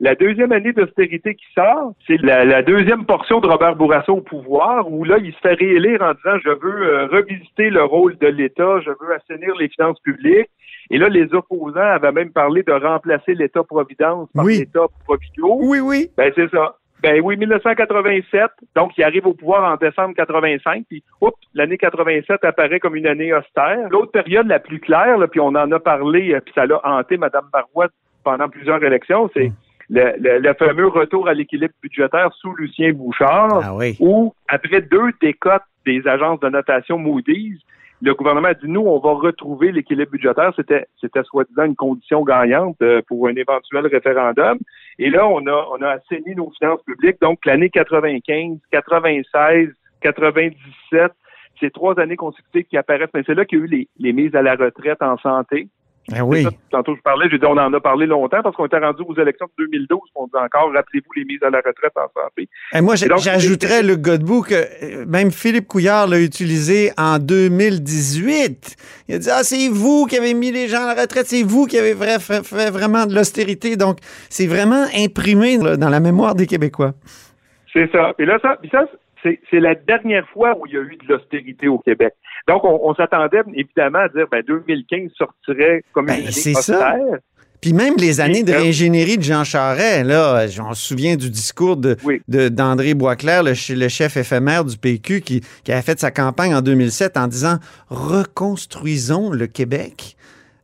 La 0.00 0.14
deuxième 0.14 0.52
année 0.52 0.72
d'austérité 0.72 1.34
qui 1.34 1.44
sort, 1.54 1.92
c'est 2.06 2.22
la, 2.22 2.44
la, 2.44 2.62
deuxième 2.62 3.04
portion 3.04 3.40
de 3.40 3.48
Robert 3.48 3.74
Bourassa 3.74 4.12
au 4.12 4.20
pouvoir, 4.20 4.90
où 4.90 5.02
là, 5.02 5.18
il 5.18 5.32
se 5.32 5.38
fait 5.38 5.54
réélire 5.54 6.02
en 6.02 6.12
disant 6.12 6.38
je 6.44 6.50
veux 6.50 6.82
euh, 6.86 7.06
revisiter 7.06 7.68
le 7.68 7.82
rôle 7.82 8.16
de 8.18 8.28
l'État, 8.28 8.78
je 8.80 8.90
veux 8.90 9.12
assainir 9.12 9.56
les 9.56 9.68
finances 9.68 9.98
publiques. 10.00 10.48
Et 10.90 10.98
là, 10.98 11.08
les 11.08 11.34
opposants 11.34 11.80
avaient 11.80 12.12
même 12.12 12.30
parlé 12.30 12.62
de 12.62 12.72
remplacer 12.72 13.34
l'État-providence 13.34 14.28
par 14.34 14.44
Oui. 14.44 14.58
l'État-provideo. 14.58 15.58
Oui, 15.62 15.80
oui. 15.80 16.10
Ben, 16.16 16.32
c'est 16.34 16.48
ça. 16.50 16.76
Ben 17.02 17.20
oui, 17.22 17.36
1987. 17.36 18.50
Donc, 18.76 18.92
il 18.96 19.04
arrive 19.04 19.26
au 19.26 19.34
pouvoir 19.34 19.72
en 19.72 19.76
décembre 19.76 20.14
85. 20.14 20.84
Puis, 20.88 21.02
oups, 21.20 21.34
l'année 21.54 21.76
87 21.76 22.44
apparaît 22.44 22.80
comme 22.80 22.94
une 22.96 23.06
année 23.06 23.32
austère. 23.32 23.88
L'autre 23.90 24.12
période 24.12 24.46
la 24.46 24.60
plus 24.60 24.78
claire, 24.80 25.18
là, 25.18 25.26
puis 25.26 25.40
on 25.40 25.48
en 25.48 25.70
a 25.72 25.80
parlé, 25.80 26.34
euh, 26.34 26.40
puis 26.40 26.54
ça 26.54 26.66
l'a 26.66 26.80
hanté 26.84 27.16
Mme 27.16 27.48
Barouette 27.52 27.92
pendant 28.24 28.48
plusieurs 28.48 28.82
élections, 28.82 29.30
c'est 29.34 29.50
le, 29.90 30.12
le- 30.18 30.38
le 30.38 30.54
fameux 30.54 30.86
retour 30.88 31.28
à 31.28 31.34
l'équilibre 31.34 31.74
budgétaire 31.82 32.30
sous 32.34 32.54
Lucien 32.56 32.92
Bouchard, 32.92 33.60
Ah 33.64 33.74
oui. 33.74 33.96
où, 34.00 34.34
après 34.48 34.80
deux 34.82 35.10
décotes 35.20 35.62
des 35.86 36.06
agences 36.06 36.40
de 36.40 36.48
notation 36.48 36.98
Moody's, 36.98 37.58
le 38.00 38.14
gouvernement 38.14 38.48
a 38.48 38.54
dit, 38.54 38.68
nous, 38.68 38.82
on 38.82 39.00
va 39.00 39.10
retrouver 39.12 39.72
l'équilibre 39.72 40.12
budgétaire. 40.12 40.52
C'était, 40.54 40.86
c'était 41.00 41.22
soi-disant 41.24 41.64
une 41.64 41.74
condition 41.74 42.22
gagnante 42.22 42.76
euh, 42.80 43.02
pour 43.08 43.26
un 43.26 43.34
éventuel 43.34 43.88
référendum. 43.88 44.58
Et 45.00 45.10
là, 45.10 45.26
on 45.26 45.44
a, 45.48 45.66
on 45.72 45.82
a 45.82 45.88
assaini 45.94 46.36
nos 46.36 46.52
finances 46.56 46.82
publiques. 46.84 47.20
Donc, 47.20 47.44
l'année 47.44 47.70
95, 47.70 48.58
96, 48.70 49.70
97, 50.02 51.12
c'est 51.60 51.72
trois 51.72 51.98
années 51.98 52.16
consécutives 52.16 52.64
qui 52.66 52.76
apparaissent. 52.76 53.10
Mais 53.14 53.22
c'est 53.26 53.34
là 53.34 53.44
qu'il 53.44 53.58
y 53.58 53.62
a 53.62 53.64
eu 53.64 53.68
les, 53.68 53.88
les 53.98 54.12
mises 54.12 54.34
à 54.36 54.42
la 54.42 54.54
retraite 54.54 55.02
en 55.02 55.16
santé. 55.18 55.68
Ah 56.14 56.24
oui. 56.24 56.42
Ça, 56.44 56.50
tantôt, 56.70 56.96
je 56.96 57.02
parlais, 57.02 57.28
j'ai 57.30 57.38
dit, 57.38 57.44
on 57.44 57.52
en 57.58 57.72
a 57.72 57.80
parlé 57.80 58.06
longtemps 58.06 58.40
parce 58.42 58.56
qu'on 58.56 58.64
était 58.66 58.78
rendu 58.78 59.02
aux 59.06 59.14
élections 59.20 59.46
de 59.58 59.64
2012. 59.66 60.00
On 60.14 60.24
dit 60.26 60.32
encore, 60.36 60.72
rappelez-vous 60.72 61.12
les 61.16 61.24
mises 61.24 61.42
à 61.42 61.50
la 61.50 61.58
retraite 61.58 61.92
en 61.96 62.08
santé. 62.18 62.48
Et 62.74 62.80
moi, 62.80 62.96
j'ai- 62.96 63.06
Et 63.06 63.08
donc, 63.10 63.18
j'ajouterais 63.18 63.82
le 63.82 63.96
Godbout 63.96 64.42
que 64.42 64.54
euh, 64.54 65.04
même 65.06 65.30
Philippe 65.30 65.66
Couillard 65.68 66.06
l'a 66.06 66.18
utilisé 66.20 66.92
en 66.96 67.18
2018. 67.18 68.76
Il 69.08 69.14
a 69.16 69.18
dit 69.18 69.28
Ah, 69.30 69.42
c'est 69.42 69.68
vous 69.68 70.06
qui 70.06 70.16
avez 70.16 70.34
mis 70.34 70.50
les 70.50 70.68
gens 70.68 70.84
à 70.86 70.94
la 70.94 71.02
retraite, 71.02 71.26
c'est 71.26 71.42
vous 71.42 71.66
qui 71.66 71.78
avez 71.78 71.92
vrai- 71.94 72.18
fait, 72.20 72.40
vraiment 72.70 73.06
de 73.06 73.14
l'austérité. 73.14 73.76
Donc, 73.76 73.98
c'est 74.30 74.46
vraiment 74.46 74.84
imprimé 74.96 75.58
là, 75.58 75.76
dans 75.76 75.88
la 75.90 76.00
mémoire 76.00 76.34
des 76.34 76.46
Québécois. 76.46 76.92
C'est 77.72 77.90
ça. 77.92 78.12
Et 78.18 78.24
là, 78.24 78.38
ça, 78.40 78.58
ça 78.70 78.86
c'est, 79.22 79.38
la 79.52 79.74
dernière 79.74 80.28
fois 80.28 80.56
où 80.58 80.66
il 80.66 80.74
y 80.74 80.76
a 80.76 80.80
eu 80.80 80.96
de 80.96 81.08
l'austérité 81.08 81.68
au 81.68 81.78
Québec. 81.78 82.14
Donc, 82.46 82.64
on, 82.64 82.80
on 82.82 82.94
s'attendait 82.94 83.42
évidemment 83.54 84.00
à 84.00 84.08
dire, 84.08 84.26
ben, 84.30 84.42
2015 84.46 85.10
sortirait 85.16 85.82
comme 85.92 86.06
Ben, 86.06 86.20
une 86.20 86.30
c'est 86.30 86.54
ça. 86.54 86.96
Puis 87.60 87.72
même 87.72 87.94
les 87.96 88.20
années 88.20 88.44
de 88.44 88.52
réingénierie 88.52 89.18
de 89.18 89.22
Jean 89.22 89.42
Charest, 89.42 90.06
là, 90.06 90.46
je 90.46 90.62
me 90.62 90.74
souviens 90.74 91.16
du 91.16 91.28
discours 91.28 91.76
de, 91.76 91.96
Oui. 92.04 92.22
d'André 92.28 92.94
Boisclair, 92.94 93.42
le 93.42 93.54
chef 93.54 94.16
éphémère 94.16 94.64
du 94.64 94.76
PQ, 94.76 95.20
qui, 95.22 95.42
qui 95.64 95.72
a 95.72 95.82
fait 95.82 95.98
sa 95.98 96.12
campagne 96.12 96.54
en 96.54 96.60
2007 96.60 97.16
en 97.16 97.26
disant 97.26 97.58
reconstruisons 97.88 99.30
le 99.30 99.48
Québec. 99.48 100.16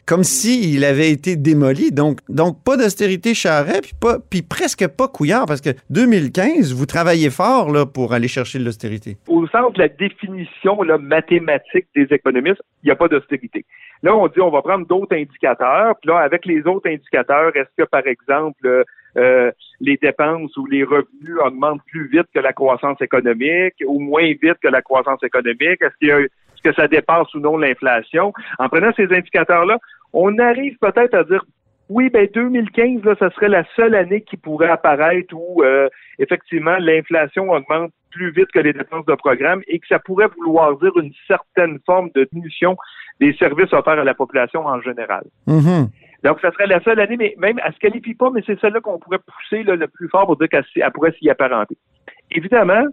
Comme 0.07 0.23
s'il 0.23 0.85
avait 0.85 1.11
été 1.11 1.35
démoli. 1.37 1.91
Donc, 1.91 2.19
donc 2.29 2.63
pas 2.63 2.77
d'austérité 2.77 3.33
Charest, 3.33 3.83
puis, 3.83 3.93
pas, 3.99 4.19
puis 4.19 4.43
presque 4.43 4.87
pas 4.89 5.09
Couillard, 5.09 5.47
parce 5.47 5.63
que 5.63 5.71
2015, 5.89 6.75
vous 6.75 6.85
travaillez 6.85 7.31
fort 7.31 7.71
là, 7.73 7.87
pour 7.87 8.13
aller 8.13 8.29
chercher 8.29 8.59
l'austérité. 8.59 9.17
Au 9.29 9.47
sens 9.47 9.73
de 9.73 9.79
la 9.79 9.89
définition 9.89 10.83
là, 10.83 10.99
mathématique 10.99 11.87
des 11.97 12.07
économistes, 12.11 12.61
il 12.83 12.87
n'y 12.89 12.93
a 12.93 12.97
pas 12.97 13.09
d'austérité. 13.09 13.65
Là, 14.03 14.15
on 14.15 14.27
dit 14.29 14.41
on 14.43 14.51
va 14.51 14.61
prendre 14.61 14.87
d'autres 14.87 15.17
indicateurs. 15.17 15.95
Puis 16.03 16.11
là, 16.11 16.19
avec 16.19 16.45
les 16.45 16.61
autres 16.67 16.89
indicateurs, 16.91 17.57
est-ce 17.57 17.71
que, 17.83 17.89
par 17.89 18.07
exemple, 18.07 18.67
euh, 18.67 18.85
euh, 19.17 19.51
les 19.81 19.97
dépenses 19.97 20.55
ou 20.59 20.67
les 20.67 20.85
revenus 20.85 21.39
augmentent 21.43 21.81
plus 21.91 22.09
vite 22.09 22.27
que 22.35 22.41
la 22.41 22.53
croissance 22.53 23.01
économique 23.01 23.75
ou 23.87 24.01
moins 24.01 24.27
vite 24.27 24.59
que 24.63 24.69
la 24.69 24.83
croissance 24.83 25.23
économique? 25.23 25.81
Est-ce 25.81 25.97
qu'il 25.99 26.09
y 26.09 26.13
a- 26.13 26.27
que 26.65 26.73
ça 26.75 26.89
dépasse 26.89 27.33
ou 27.35 27.41
non 27.41 27.57
l'inflation? 27.57 28.33
En 28.59 28.69
prenant 28.69 28.93
ces 28.97 29.13
indicateurs-là, 29.13 29.79
on 30.13 30.39
arrive 30.39 30.77
peut-être 30.79 31.15
à 31.15 31.25
dire 31.25 31.45
oui, 31.91 32.09
ben 32.09 32.27
2015, 32.33 33.05
là, 33.05 33.15
ça 33.19 33.31
serait 33.31 33.49
la 33.49 33.65
seule 33.77 33.95
année 33.95 34.23
qui 34.23 34.37
pourrait 34.37 34.71
apparaître 34.71 35.35
où 35.35 35.63
euh, 35.63 35.89
effectivement 36.19 36.77
l'inflation 36.79 37.51
augmente 37.51 37.93
plus 38.11 38.31
vite 38.31 38.51
que 38.53 38.61
les 38.61 38.73
dépenses 38.73 39.05
de 39.07 39.15
programme 39.15 39.61
et 39.67 39.79
que 39.79 39.87
ça 39.87 39.99
pourrait 39.99 40.29
vouloir 40.39 40.79
dire 40.79 40.97
une 40.97 41.13
certaine 41.27 41.79
forme 41.85 42.11
de 42.15 42.27
diminution 42.33 42.77
des 43.21 43.35
services 43.35 43.73
offerts 43.73 43.99
à 43.99 44.05
la 44.05 44.15
population 44.15 44.67
en 44.67 44.81
général. 44.81 45.25
Mhm. 45.47 45.89
Donc, 46.23 46.41
ça 46.41 46.51
serait 46.53 46.67
la 46.67 46.81
seule 46.83 47.01
année, 47.01 47.17
mais 47.19 47.35
même, 47.37 47.61
elle 47.63 47.73
se 47.75 47.79
qualifie 47.79 48.15
pas, 48.15 48.31
mais 48.31 48.43
c'est 48.47 48.59
celle-là 48.59 48.81
qu'on 48.81 48.99
pourrait 48.99 49.19
pousser 49.19 49.63
là, 49.63 49.77
le 49.77 49.89
plus 49.89 50.09
fort 50.09 50.25
pour 50.25 50.37
dire 50.39 50.49
qu'elle 50.49 50.65
pourrait 50.93 51.13
s'y 51.19 51.29
apparenter. 51.29 51.77
Évidemment, 52.31 52.85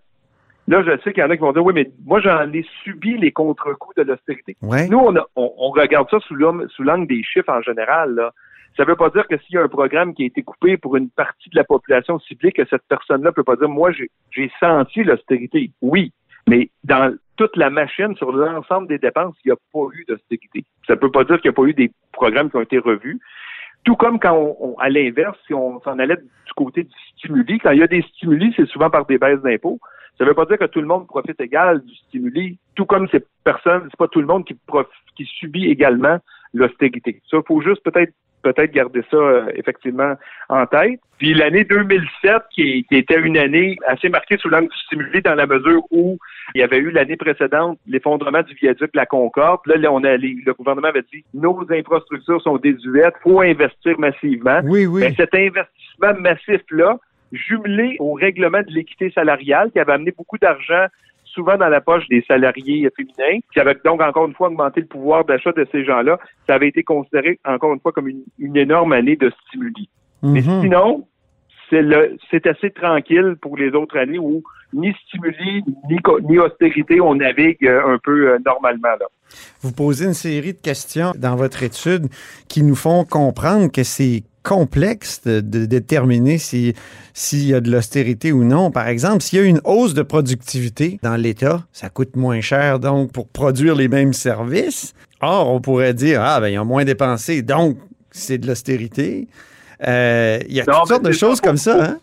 là, 0.71 0.83
je 0.83 0.97
sais 1.03 1.13
qu'il 1.13 1.21
y 1.21 1.25
en 1.25 1.29
a 1.29 1.35
qui 1.35 1.41
vont 1.41 1.51
dire, 1.53 1.63
oui, 1.63 1.73
mais 1.75 1.91
moi, 2.05 2.19
j'en 2.19 2.51
ai 2.51 2.65
subi 2.83 3.17
les 3.17 3.31
contre-coups 3.31 3.95
de 3.97 4.03
l'austérité. 4.03 4.57
Ouais. 4.61 4.87
Nous, 4.87 4.97
on, 4.97 5.15
a- 5.15 5.27
on, 5.35 5.53
on 5.57 5.69
regarde 5.69 6.09
ça 6.09 6.19
sous 6.21 6.35
l'angle 6.35 7.07
des 7.07 7.21
chiffres 7.23 7.49
en 7.51 7.61
général. 7.61 8.15
Là. 8.15 8.31
Ça 8.77 8.85
veut 8.85 8.95
pas 8.95 9.09
dire 9.09 9.27
que 9.27 9.37
s'il 9.37 9.55
y 9.55 9.57
a 9.57 9.63
un 9.63 9.67
programme 9.67 10.13
qui 10.13 10.23
a 10.23 10.25
été 10.27 10.41
coupé 10.43 10.77
pour 10.77 10.95
une 10.97 11.09
partie 11.09 11.49
de 11.49 11.55
la 11.57 11.63
population 11.63 12.19
ciblée, 12.19 12.51
que 12.51 12.65
cette 12.69 12.83
personne-là 12.89 13.31
peut 13.31 13.43
pas 13.43 13.55
dire, 13.57 13.69
moi, 13.69 13.91
j'ai 13.91 14.51
senti 14.59 15.03
l'austérité. 15.03 15.71
Oui, 15.81 16.13
mais 16.47 16.69
dans 16.83 17.13
toute 17.37 17.55
la 17.57 17.69
machine, 17.69 18.15
sur 18.15 18.31
l'ensemble 18.31 18.87
des 18.87 18.97
dépenses, 18.97 19.35
il 19.43 19.49
n'y 19.49 19.53
a 19.53 19.57
pas 19.73 19.87
eu 19.93 20.05
d'austérité. 20.07 20.63
Ça 20.87 20.95
peut 20.95 21.11
pas 21.11 21.23
dire 21.23 21.39
qu'il 21.41 21.49
n'y 21.49 21.53
a 21.55 21.59
pas 21.61 21.63
eu 21.67 21.73
des 21.73 21.91
programmes 22.13 22.49
qui 22.49 22.57
ont 22.57 22.61
été 22.61 22.77
revus. 22.77 23.19
Tout 23.83 23.95
comme 23.95 24.19
quand, 24.19 24.35
on, 24.35 24.55
on- 24.59 24.77
à 24.77 24.89
l'inverse, 24.89 25.37
si 25.47 25.53
on 25.53 25.81
s'en 25.81 25.97
allait 25.99 26.17
du 26.17 26.53
côté 26.55 26.83
du 26.83 26.95
stimuli, 27.17 27.57
quand 27.59 27.71
il 27.71 27.79
y 27.79 27.83
a 27.83 27.87
des 27.87 28.03
stimuli, 28.03 28.53
c'est 28.55 28.67
souvent 28.67 28.89
par 28.89 29.05
des 29.05 29.17
baisses 29.17 29.41
d'impôts. 29.41 29.79
Ça 30.21 30.25
ne 30.25 30.29
veut 30.29 30.35
pas 30.35 30.45
dire 30.45 30.59
que 30.59 30.65
tout 30.65 30.81
le 30.81 30.85
monde 30.85 31.07
profite 31.07 31.41
égal 31.41 31.81
du 31.83 31.95
stimuli, 31.95 32.59
tout 32.75 32.85
comme 32.85 33.07
c'est 33.11 33.25
personne, 33.43 33.87
c'est 33.89 33.97
pas 33.97 34.07
tout 34.07 34.21
le 34.21 34.27
monde 34.27 34.45
qui, 34.45 34.53
prof- 34.67 34.85
qui 35.17 35.25
subit 35.25 35.65
également 35.65 36.19
l'austérité. 36.53 37.19
Ça, 37.27 37.37
il 37.37 37.43
faut 37.47 37.59
juste 37.61 37.81
peut-être 37.83 38.13
peut-être 38.43 38.71
garder 38.71 39.01
ça 39.11 39.17
euh, 39.17 39.51
effectivement 39.55 40.13
en 40.49 40.65
tête. 40.67 40.99
Puis 41.19 41.33
l'année 41.35 41.63
2007, 41.63 42.33
qui, 42.53 42.83
qui 42.89 42.95
était 42.97 43.19
une 43.19 43.37
année 43.37 43.77
assez 43.87 44.09
marquée 44.09 44.37
sous 44.37 44.49
l'angle 44.49 44.67
du 44.69 44.77
stimuli 44.85 45.21
dans 45.21 45.35
la 45.35 45.45
mesure 45.47 45.81
où 45.91 46.17
il 46.55 46.61
y 46.61 46.63
avait 46.63 46.77
eu 46.79 46.89
l'année 46.91 47.17
précédente 47.17 47.79
l'effondrement 47.87 48.41
du 48.41 48.53
viaduc 48.55 48.89
La 48.95 49.05
Concorde. 49.05 49.59
Là, 49.67 49.75
là, 49.77 49.91
on 49.91 50.03
a, 50.03 50.17
les- 50.17 50.37
le 50.45 50.53
gouvernement 50.55 50.87
avait 50.87 51.05
dit 51.13 51.23
nos 51.35 51.59
infrastructures 51.71 52.41
sont 52.41 52.57
désuètes, 52.57 53.13
faut 53.23 53.41
investir 53.41 53.99
massivement. 53.99 54.61
Oui, 54.65 54.85
oui. 54.87 55.01
Ben, 55.01 55.13
cet 55.15 55.35
investissement 55.35 56.13
massif-là, 56.19 56.97
jumelé 57.31 57.95
au 57.99 58.13
règlement 58.13 58.59
de 58.61 58.71
l'équité 58.71 59.11
salariale 59.11 59.71
qui 59.71 59.79
avait 59.79 59.93
amené 59.93 60.11
beaucoup 60.11 60.37
d'argent 60.37 60.87
souvent 61.25 61.57
dans 61.57 61.69
la 61.69 61.81
poche 61.81 62.07
des 62.09 62.23
salariés 62.27 62.89
féminins, 62.95 63.39
qui 63.53 63.59
avait 63.59 63.77
donc 63.85 64.01
encore 64.01 64.27
une 64.27 64.33
fois 64.33 64.49
augmenté 64.49 64.81
le 64.81 64.87
pouvoir 64.87 65.23
d'achat 65.25 65.51
de 65.53 65.65
ces 65.71 65.85
gens-là, 65.85 66.19
ça 66.47 66.55
avait 66.55 66.67
été 66.67 66.83
considéré 66.83 67.39
encore 67.45 67.73
une 67.73 67.79
fois 67.79 67.91
comme 67.93 68.07
une, 68.09 68.23
une 68.37 68.57
énorme 68.57 68.91
année 68.93 69.15
de 69.15 69.31
stimuli. 69.47 69.89
Mais 70.23 70.41
Mhm. 70.41 70.61
sinon, 70.61 71.07
c'est 72.29 72.47
assez 72.47 72.69
tranquille 72.71 73.35
pour 73.41 73.57
les 73.57 73.69
autres 73.69 73.97
années 73.97 74.19
où 74.19 74.43
ni 74.73 74.93
stimuli 75.07 75.63
ni 76.29 76.37
austérité, 76.37 76.99
on 76.99 77.15
navigue 77.15 77.65
euh, 77.65 77.93
un 77.93 77.97
peu 77.97 78.29
euh, 78.29 78.39
normalement 78.45 78.95
là. 78.99 79.05
Vous 79.61 79.71
posez 79.71 80.05
une 80.05 80.13
série 80.13 80.53
de 80.53 80.59
questions 80.61 81.13
dans 81.17 81.35
votre 81.35 81.63
étude 81.63 82.07
qui 82.49 82.63
nous 82.63 82.75
font 82.75 83.05
comprendre 83.05 83.71
que 83.71 83.83
c'est 83.83 84.23
complexe 84.43 85.21
de, 85.23 85.39
de 85.41 85.65
déterminer 85.65 86.37
si- 86.37 86.73
s'il 87.13 87.45
y 87.47 87.53
a 87.53 87.59
de 87.61 87.69
l'austérité 87.71 88.31
ou 88.31 88.43
non. 88.43 88.71
Par 88.71 88.87
exemple, 88.87 89.21
s'il 89.21 89.39
y 89.39 89.41
a 89.41 89.45
une 89.45 89.61
hausse 89.63 89.93
de 89.93 90.01
productivité 90.01 90.99
dans 91.03 91.15
l'État, 91.15 91.63
ça 91.73 91.89
coûte 91.89 92.15
moins 92.15 92.41
cher 92.41 92.79
donc 92.79 93.11
pour 93.11 93.27
produire 93.27 93.75
les 93.75 93.87
mêmes 93.87 94.13
services. 94.13 94.93
Or, 95.21 95.49
on 95.53 95.61
pourrait 95.61 95.93
dire, 95.93 96.21
ah, 96.23 96.39
ben, 96.39 96.47
ils 96.47 96.57
ont 96.59 96.65
moins 96.65 96.83
dépensé, 96.85 97.41
donc 97.43 97.77
c'est 98.11 98.37
de 98.39 98.47
l'austérité. 98.47 99.27
Euh, 99.87 100.39
Il 100.47 100.55
y 100.55 100.61
a 100.61 100.65
Non, 100.67 100.79
toutes 100.79 100.87
sortes 100.89 101.05
de 101.05 101.11
ça, 101.11 101.19
choses 101.19 101.41
comme 101.41 101.57
ça. 101.57 101.83
Hein? 101.83 101.99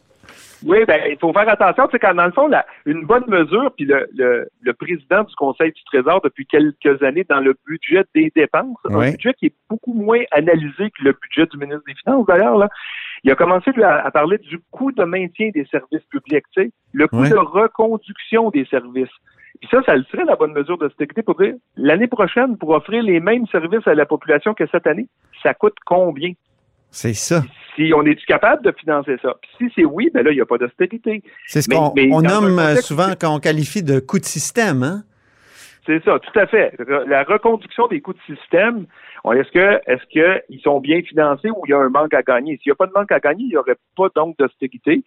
Oui, 0.66 0.84
ben 0.86 1.00
il 1.08 1.16
faut 1.18 1.32
faire 1.32 1.48
attention, 1.48 1.88
c'est 1.90 1.98
quand 1.98 2.14
dans 2.14 2.26
le 2.26 2.32
fond, 2.32 2.48
la, 2.48 2.66
une 2.86 3.04
bonne 3.04 3.24
mesure, 3.28 3.70
puis 3.76 3.84
le, 3.86 4.08
le, 4.14 4.48
le 4.60 4.72
président 4.74 5.22
du 5.22 5.34
Conseil 5.36 5.72
du 5.72 5.82
Trésor 5.84 6.20
depuis 6.22 6.46
quelques 6.46 7.02
années 7.02 7.24
dans 7.28 7.40
le 7.40 7.54
budget 7.66 8.04
des 8.14 8.32
dépenses, 8.34 8.76
Oui. 8.86 9.06
un 9.06 9.10
budget 9.12 9.34
qui 9.34 9.46
est 9.46 9.54
beaucoup 9.70 9.92
moins 9.94 10.22
analysé 10.32 10.90
que 10.90 11.04
le 11.04 11.12
budget 11.22 11.46
du 11.46 11.58
ministre 11.58 11.82
des 11.86 11.94
Finances 11.94 12.26
d'ailleurs, 12.26 12.56
là. 12.58 12.68
Il 13.24 13.30
a 13.32 13.34
commencé 13.34 13.72
lui, 13.72 13.82
à, 13.82 14.04
à 14.04 14.10
parler 14.10 14.38
du 14.38 14.60
coût 14.70 14.92
de 14.92 15.02
maintien 15.04 15.50
des 15.52 15.64
services 15.66 16.04
publics, 16.10 16.44
tu 16.56 16.62
sais, 16.62 16.70
le 16.92 17.08
coût 17.08 17.22
Oui. 17.22 17.30
de 17.30 17.36
reconduction 17.36 18.50
des 18.50 18.64
services. 18.66 19.08
Puis 19.60 19.68
ça, 19.72 19.82
ça 19.84 19.96
le 19.96 20.04
serait 20.04 20.24
la 20.24 20.36
bonne 20.36 20.52
mesure 20.52 20.78
d'austérité 20.78 21.22
pour 21.22 21.34
dire 21.36 21.54
l'année 21.76 22.06
prochaine, 22.06 22.56
pour 22.58 22.70
offrir 22.70 23.02
les 23.02 23.18
mêmes 23.18 23.46
services 23.48 23.86
à 23.88 23.94
la 23.94 24.06
population 24.06 24.54
que 24.54 24.66
cette 24.68 24.86
année, 24.86 25.08
ça 25.42 25.52
coûte 25.54 25.74
combien? 25.84 26.32
C'est 26.90 27.14
ça. 27.14 27.42
Si 27.76 27.92
on 27.94 28.04
est 28.04 28.16
capable 28.24 28.64
de 28.64 28.72
financer 28.72 29.16
ça? 29.22 29.34
Puis 29.40 29.50
si 29.58 29.72
c'est 29.76 29.84
oui, 29.84 30.10
ben 30.12 30.24
là, 30.24 30.32
il 30.32 30.34
n'y 30.34 30.40
a 30.40 30.46
pas 30.46 30.58
d'austérité. 30.58 31.22
C'est 31.46 31.62
ce 31.62 31.68
qu'on 31.68 31.92
on 31.96 32.22
nomme 32.22 32.58
euh, 32.58 32.68
contexte- 32.68 32.86
souvent, 32.86 33.14
qu'on 33.20 33.38
qualifie 33.38 33.82
de 33.82 34.00
coût 34.00 34.18
de 34.18 34.24
système. 34.24 34.82
Hein? 34.82 35.02
C'est 35.86 36.04
ça, 36.04 36.18
tout 36.18 36.38
à 36.38 36.46
fait. 36.46 36.74
La 37.06 37.22
reconduction 37.22 37.86
des 37.86 38.02
coûts 38.02 38.12
de 38.12 38.36
système, 38.36 38.84
est-ce 39.32 39.50
que 39.50 39.80
est-ce 39.86 40.04
qu'ils 40.10 40.60
sont 40.60 40.80
bien 40.80 41.00
financés 41.00 41.48
ou 41.50 41.62
il 41.66 41.70
y 41.70 41.72
a 41.72 41.78
un 41.78 41.88
manque 41.88 42.12
à 42.12 42.22
gagner? 42.22 42.58
S'il 42.58 42.70
n'y 42.70 42.72
a 42.72 42.74
pas 42.74 42.86
de 42.86 42.92
manque 42.94 43.10
à 43.10 43.20
gagner, 43.20 43.44
il 43.44 43.50
n'y 43.50 43.56
aurait 43.56 43.78
pas 43.96 44.08
donc 44.14 44.36
d'austérité. 44.38 45.02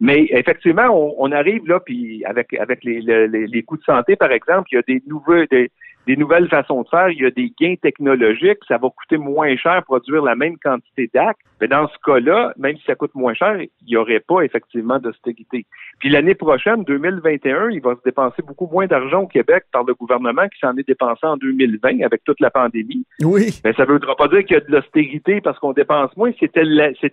Mais 0.00 0.26
effectivement, 0.30 0.88
on, 1.18 1.30
arrive 1.32 1.68
là, 1.68 1.80
puis 1.80 2.24
avec 2.24 2.54
avec 2.54 2.82
les, 2.82 3.02
les, 3.02 3.46
les, 3.46 3.62
coûts 3.62 3.76
de 3.76 3.84
santé, 3.84 4.16
par 4.16 4.32
exemple, 4.32 4.68
il 4.72 4.76
y 4.76 4.78
a 4.78 4.82
des 4.88 5.02
nouveaux 5.06 5.44
des, 5.50 5.70
des 6.06 6.16
nouvelles 6.16 6.48
façons 6.48 6.82
de 6.82 6.88
faire, 6.88 7.10
il 7.10 7.22
y 7.22 7.26
a 7.26 7.30
des 7.30 7.52
gains 7.60 7.76
technologiques, 7.80 8.58
ça 8.66 8.78
va 8.78 8.88
coûter 8.90 9.18
moins 9.18 9.56
cher 9.56 9.82
produire 9.84 10.22
la 10.22 10.34
même 10.34 10.56
quantité 10.58 11.10
d'actes. 11.12 11.40
Mais 11.60 11.68
dans 11.68 11.86
ce 11.86 11.94
cas-là, 12.04 12.52
même 12.58 12.76
si 12.76 12.82
ça 12.84 12.96
coûte 12.96 13.14
moins 13.14 13.34
cher, 13.34 13.56
il 13.60 13.86
n'y 13.86 13.96
aurait 13.96 14.18
pas 14.18 14.40
effectivement 14.42 14.98
d'austérité. 14.98 15.64
Puis 16.00 16.08
l'année 16.08 16.34
prochaine, 16.34 16.82
2021, 16.82 17.70
il 17.70 17.80
va 17.80 17.94
se 17.94 18.00
dépenser 18.04 18.42
beaucoup 18.42 18.66
moins 18.66 18.88
d'argent 18.88 19.20
au 19.20 19.26
Québec 19.28 19.64
par 19.72 19.84
le 19.84 19.94
gouvernement 19.94 20.48
qui 20.48 20.58
s'en 20.58 20.76
est 20.76 20.86
dépensé 20.86 21.24
en 21.24 21.36
2020 21.36 22.00
avec 22.04 22.24
toute 22.24 22.40
la 22.40 22.50
pandémie. 22.50 23.06
Oui. 23.22 23.60
Mais 23.64 23.72
ça 23.74 23.84
ne 23.84 23.92
voudra 23.92 24.16
pas 24.16 24.26
dire 24.26 24.44
qu'il 24.44 24.54
y 24.54 24.56
a 24.56 24.60
de 24.60 24.72
l'austérité 24.72 25.40
parce 25.40 25.56
qu'on 25.60 25.72
dépense 25.72 26.10
moins. 26.16 26.32
C'était 26.40 26.64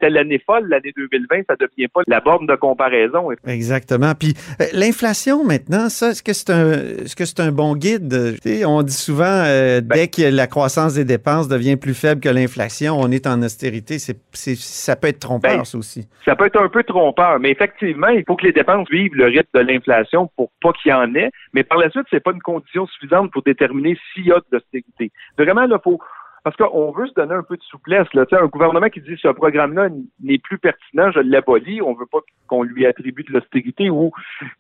l'année 0.10 0.42
folle, 0.44 0.68
l'année 0.68 0.94
2020, 0.98 1.44
ça 1.48 1.56
ne 1.60 1.68
devient 1.68 1.88
pas 1.88 2.02
la 2.08 2.20
borne 2.20 2.48
de 2.48 2.56
comparaison. 2.56 3.30
Exactement. 3.46 4.14
Puis 4.18 4.34
euh, 4.62 4.66
l'inflation 4.74 5.44
maintenant, 5.44 5.90
ça, 5.90 6.10
est-ce 6.10 6.24
que 6.24 6.34
c'est 6.34 6.50
un, 6.50 6.72
que 7.16 7.26
c'est 7.26 7.40
un 7.40 7.52
bon 7.52 7.76
guide? 7.76 8.36
on 8.66 8.79
dit 8.84 8.94
souvent, 8.94 9.26
euh, 9.26 9.82
ben 9.82 9.96
dès 9.96 10.08
que 10.08 10.36
la 10.36 10.48
croissance 10.48 10.96
des 10.96 11.06
dépenses 11.06 11.48
devient 11.48 11.78
plus 11.78 11.94
faible 11.94 12.22
que 12.22 12.30
l'inflation, 12.30 12.98
on 13.00 13.10
est 13.12 13.28
en 13.28 13.42
austérité. 13.42 14.00
C'est, 14.00 14.18
ça 14.34 14.96
peut 14.96 15.08
être 15.08 15.20
trompeur, 15.20 15.58
ben, 15.58 15.66
ça 15.66 15.78
aussi. 15.78 16.08
Ça 16.26 16.36
peut 16.36 16.46
être 16.46 16.62
un 16.62 16.70
peu 16.70 16.84
trompeur, 16.84 17.40
mais 17.40 17.52
effectivement, 17.52 18.08
il 18.08 18.24
faut 18.26 18.36
que 18.36 18.46
les 18.46 18.54
dépenses 18.54 18.88
vivent 18.90 19.16
le 19.16 19.26
rythme 19.26 19.50
de 19.54 19.60
l'inflation 19.60 20.30
pour 20.36 20.52
pas 20.62 20.74
qu'il 20.74 20.92
y 20.92 20.94
en 20.94 21.14
ait. 21.16 21.32
Mais 21.54 21.64
par 21.64 21.78
la 21.78 21.90
suite, 21.90 22.06
c'est 22.10 22.24
pas 22.24 22.32
une 22.32 22.42
condition 22.42 22.86
suffisante 22.88 23.32
pour 23.32 23.44
déterminer 23.44 23.98
s'il 24.14 24.28
y 24.28 24.32
a 24.32 24.38
de 24.38 24.46
l'austérité. 24.52 25.12
Vraiment, 25.38 25.64
il 25.64 25.78
faut 25.84 26.00
parce 26.44 26.56
qu'on 26.56 26.92
veut 26.92 27.08
se 27.08 27.14
donner 27.14 27.34
un 27.34 27.44
peu 27.44 27.58
de 27.58 27.64
souplesse. 27.64 28.08
Là. 28.14 28.26
un 28.32 28.48
gouvernement 28.48 28.90
qui 28.90 29.02
dit 29.02 29.16
ce 29.22 29.28
programme-là 29.28 29.90
n'est 30.22 30.38
plus 30.38 30.58
pertinent, 30.58 31.12
je 31.12 31.20
l'abolis, 31.20 31.82
on 31.82 31.94
veut 31.94 32.06
pas 32.06 32.20
qu'on 32.48 32.64
lui 32.64 32.86
attribue 32.86 33.24
de 33.24 33.34
l'austérité 33.34 33.90
ou 33.90 34.12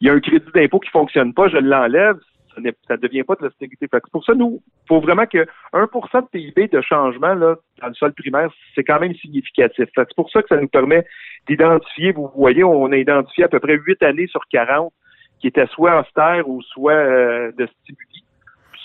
il 0.01 0.07
y 0.07 0.09
a 0.09 0.13
un 0.13 0.19
crédit 0.19 0.51
d'impôt 0.53 0.79
qui 0.79 0.89
fonctionne 0.89 1.33
pas, 1.33 1.47
je 1.47 1.57
l'enlève 1.57 2.17
ça 2.87 2.95
ne 2.95 3.01
devient 3.01 3.23
pas 3.23 3.35
de 3.35 3.43
l'austérité. 3.43 3.87
C'est 3.91 4.11
pour 4.11 4.25
ça, 4.25 4.33
nous, 4.33 4.61
il 4.65 4.87
faut 4.87 5.01
vraiment 5.01 5.25
que 5.25 5.45
1% 5.73 6.21
de 6.21 6.27
PIB 6.27 6.67
de 6.67 6.81
changement 6.81 7.33
là, 7.33 7.55
dans 7.81 7.87
le 7.87 7.93
sol 7.93 8.13
primaire, 8.13 8.49
c'est 8.75 8.83
quand 8.83 8.99
même 8.99 9.13
significatif. 9.15 9.85
C'est 9.95 10.15
pour 10.15 10.29
ça 10.31 10.41
que 10.41 10.49
ça 10.49 10.57
nous 10.57 10.67
permet 10.67 11.05
d'identifier, 11.47 12.11
vous 12.11 12.29
voyez, 12.35 12.63
on 12.63 12.91
a 12.91 12.97
identifié 12.97 13.45
à 13.45 13.47
peu 13.47 13.59
près 13.59 13.75
8 13.75 14.03
années 14.03 14.27
sur 14.27 14.41
40 14.51 14.93
qui 15.39 15.47
étaient 15.47 15.67
soit 15.67 16.01
austères 16.01 16.47
ou 16.47 16.61
soit 16.61 16.93
euh, 16.93 17.51
de 17.57 17.67
stimuli. 17.81 18.23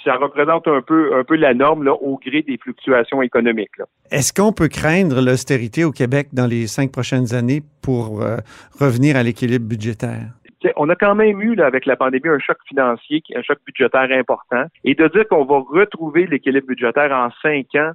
ça 0.05 0.15
représente 0.17 0.69
un 0.69 0.83
peu, 0.83 1.17
un 1.17 1.25
peu 1.25 1.37
la 1.37 1.53
norme 1.53 1.89
au 1.89 2.19
gré 2.25 2.43
des 2.43 2.59
fluctuations 2.59 3.23
économiques. 3.23 3.73
Est-ce 4.11 4.33
qu'on 4.33 4.53
peut 4.53 4.69
craindre 4.69 5.21
l'austérité 5.21 5.85
au 5.85 5.91
Québec 5.91 6.29
dans 6.33 6.47
les 6.47 6.67
cinq 6.67 6.93
prochaines 6.93 7.35
années 7.35 7.63
pour 7.83 8.23
euh, 8.23 8.37
revenir 8.79 9.17
à 9.17 9.23
l'équilibre 9.23 9.67
budgétaire? 9.67 10.29
On 10.77 10.89
a 10.89 10.97
quand 10.97 11.15
même 11.15 11.41
eu, 11.41 11.55
là, 11.55 11.67
avec 11.67 11.87
la 11.87 11.97
pandémie, 11.97 12.29
un 12.29 12.39
choc 12.39 12.59
financier, 12.67 13.23
un 13.35 13.43
choc 13.43 13.59
budgétaire 13.67 14.09
important. 14.11 14.65
Et 14.85 14.95
de 14.95 15.07
dire 15.09 15.27
qu'on 15.29 15.45
va 15.45 15.59
retrouver 15.59 16.27
l'équilibre 16.27 16.67
budgétaire 16.69 17.13
en 17.13 17.31
cinq 17.43 17.75
ans 17.75 17.93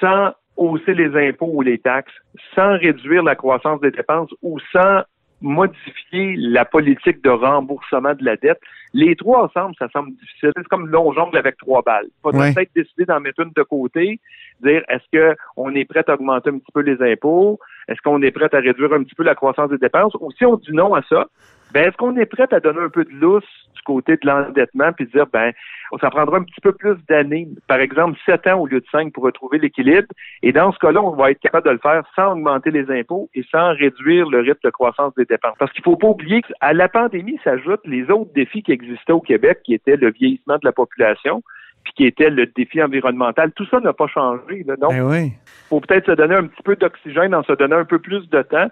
sans 0.00 0.32
hausser 0.56 0.94
les 0.94 1.28
impôts 1.28 1.50
ou 1.52 1.62
les 1.62 1.78
taxes, 1.78 2.12
sans 2.54 2.78
réduire 2.78 3.22
la 3.22 3.34
croissance 3.34 3.80
des 3.80 3.90
dépenses 3.90 4.30
ou 4.42 4.58
sans 4.72 5.02
modifier 5.40 6.36
la 6.36 6.66
politique 6.66 7.22
de 7.22 7.30
remboursement 7.30 8.14
de 8.14 8.24
la 8.24 8.36
dette. 8.36 8.60
Les 8.92 9.16
trois 9.16 9.44
ensemble, 9.44 9.74
ça 9.78 9.88
semble 9.88 10.10
difficile. 10.12 10.52
C'est 10.54 10.68
comme 10.68 10.88
long 10.88 11.12
jongle 11.12 11.38
avec 11.38 11.56
trois 11.56 11.80
balles. 11.80 12.06
Il 12.06 12.20
faudrait 12.22 12.52
peut-être 12.52 12.74
décider 12.74 13.06
d'en 13.06 13.20
mettre 13.20 13.40
une 13.40 13.52
de 13.56 13.62
côté, 13.62 14.20
dire 14.62 14.82
est-ce 14.88 15.34
qu'on 15.56 15.74
est 15.74 15.86
prêt 15.86 16.04
à 16.06 16.14
augmenter 16.14 16.50
un 16.50 16.58
petit 16.58 16.72
peu 16.74 16.80
les 16.80 17.00
impôts, 17.12 17.58
est-ce 17.88 18.00
qu'on 18.02 18.20
est 18.20 18.32
prêt 18.32 18.48
à 18.52 18.58
réduire 18.58 18.92
un 18.92 19.02
petit 19.02 19.14
peu 19.14 19.22
la 19.22 19.34
croissance 19.34 19.70
des 19.70 19.78
dépenses, 19.78 20.14
ou 20.20 20.30
si 20.32 20.44
on 20.44 20.56
dit 20.56 20.72
non 20.72 20.94
à 20.94 21.02
ça, 21.08 21.26
ben 21.72 21.88
est-ce 21.88 21.96
qu'on 21.96 22.16
est 22.16 22.26
prêt 22.26 22.46
à 22.50 22.60
donner 22.60 22.80
un 22.80 22.88
peu 22.88 23.04
de 23.04 23.12
lousse 23.12 23.44
du 23.74 23.82
côté 23.82 24.16
de 24.16 24.26
l'endettement 24.26 24.92
puis 24.92 25.06
dire 25.06 25.26
ben 25.32 25.52
ça 26.00 26.10
prendra 26.10 26.38
un 26.38 26.42
petit 26.42 26.60
peu 26.60 26.72
plus 26.72 26.96
d'années, 27.08 27.48
par 27.66 27.80
exemple 27.80 28.18
sept 28.24 28.46
ans 28.46 28.60
au 28.60 28.66
lieu 28.66 28.80
de 28.80 28.86
cinq 28.92 29.12
pour 29.12 29.24
retrouver 29.24 29.58
l'équilibre? 29.58 30.08
Et 30.42 30.52
dans 30.52 30.72
ce 30.72 30.78
cas-là, 30.78 31.02
on 31.02 31.14
va 31.14 31.30
être 31.30 31.40
capable 31.40 31.66
de 31.66 31.72
le 31.72 31.78
faire 31.78 32.02
sans 32.14 32.32
augmenter 32.32 32.70
les 32.70 32.90
impôts 32.90 33.28
et 33.34 33.44
sans 33.50 33.72
réduire 33.74 34.28
le 34.28 34.40
rythme 34.40 34.60
de 34.64 34.70
croissance 34.70 35.14
des 35.16 35.24
dépenses. 35.24 35.56
Parce 35.58 35.72
qu'il 35.72 35.84
faut 35.84 35.96
pas 35.96 36.08
oublier 36.08 36.42
qu'à 36.42 36.72
la 36.72 36.88
pandémie 36.88 37.38
s'ajoutent 37.44 37.86
les 37.86 38.10
autres 38.10 38.32
défis 38.34 38.62
qui 38.62 38.72
existaient 38.72 39.12
au 39.12 39.20
Québec, 39.20 39.60
qui 39.64 39.74
étaient 39.74 39.96
le 39.96 40.10
vieillissement 40.10 40.56
de 40.56 40.64
la 40.64 40.72
population, 40.72 41.42
puis 41.84 41.92
qui 41.94 42.06
était 42.06 42.30
le 42.30 42.46
défi 42.46 42.82
environnemental. 42.82 43.52
Tout 43.52 43.66
ça 43.66 43.80
n'a 43.80 43.92
pas 43.92 44.06
changé. 44.06 44.64
Donc, 44.64 44.92
il 44.92 45.02
ben 45.02 45.30
faut 45.68 45.80
peut-être 45.80 46.06
se 46.06 46.12
donner 46.12 46.34
un 46.34 46.46
petit 46.46 46.62
peu 46.62 46.76
d'oxygène 46.76 47.34
en 47.34 47.42
se 47.42 47.52
donnant 47.52 47.78
un 47.78 47.84
peu 47.84 47.98
plus 47.98 48.28
de 48.28 48.42
temps 48.42 48.68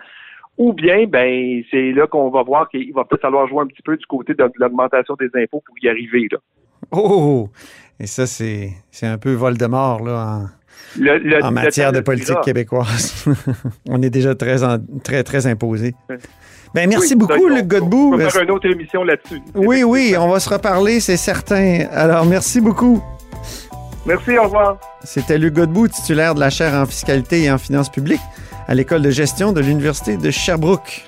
ou 0.59 0.73
bien, 0.73 1.07
ben, 1.07 1.62
c'est 1.71 1.92
là 1.92 2.07
qu'on 2.07 2.31
va 2.31 2.42
voir 2.42 2.68
qu'il 2.68 2.92
va 2.92 3.05
peut-être 3.05 3.23
falloir 3.23 3.47
jouer 3.47 3.62
un 3.62 3.66
petit 3.66 3.83
peu 3.83 3.97
du 3.97 4.05
côté 4.07 4.35
de 4.35 4.51
l'augmentation 4.57 5.14
des 5.18 5.31
impôts 5.35 5.62
pour 5.64 5.77
y 5.83 5.88
arriver. 5.88 6.29
Là. 6.31 6.38
Oh! 6.90 7.49
Et 8.01 8.07
ça, 8.07 8.27
c'est, 8.27 8.71
c'est 8.90 9.07
un 9.07 9.18
peu 9.18 9.33
Voldemort, 9.33 10.05
là, 10.05 10.40
en, 11.01 11.47
en 11.47 11.53
matière 11.53 11.92
de 11.92 12.01
politique 12.01 12.40
québécoise. 12.42 13.25
On 13.88 14.03
est 14.03 14.11
déjà 14.11 14.35
très, 14.35 14.57
très, 15.03 15.23
très 15.25 15.47
imposé. 15.47 15.94
Ben, 16.75 16.88
merci 16.88 17.16
beaucoup, 17.16 17.49
Luc 17.49 17.66
Godbout. 17.66 18.12
On 18.14 18.16
va 18.16 18.31
faire 18.31 18.42
une 18.42 18.51
autre 18.51 18.68
émission 18.71 19.03
là-dessus. 19.03 19.40
Oui, 19.55 19.83
oui, 19.85 20.14
on 20.18 20.29
va 20.29 20.38
se 20.38 20.51
reparler, 20.51 21.01
c'est 21.01 21.16
certain. 21.16 21.87
Alors, 21.90 22.27
merci 22.27 22.61
beaucoup. 22.61 23.03
Merci, 24.09 24.38
au 24.38 24.44
revoir. 24.44 24.79
C'était 25.05 25.37
Luc 25.37 25.53
Godbout, 25.53 25.88
titulaire 25.88 26.35
de 26.35 26.40
la 26.40 26.49
chaire 26.49 26.73
en 26.73 26.87
fiscalité 26.87 27.42
et 27.42 27.51
en 27.51 27.59
finances 27.59 27.90
publiques 27.90 28.23
à 28.66 28.75
l'école 28.75 29.03
de 29.03 29.11
gestion 29.11 29.53
de 29.53 29.61
l'Université 29.61 30.16
de 30.16 30.31
Sherbrooke. 30.31 31.07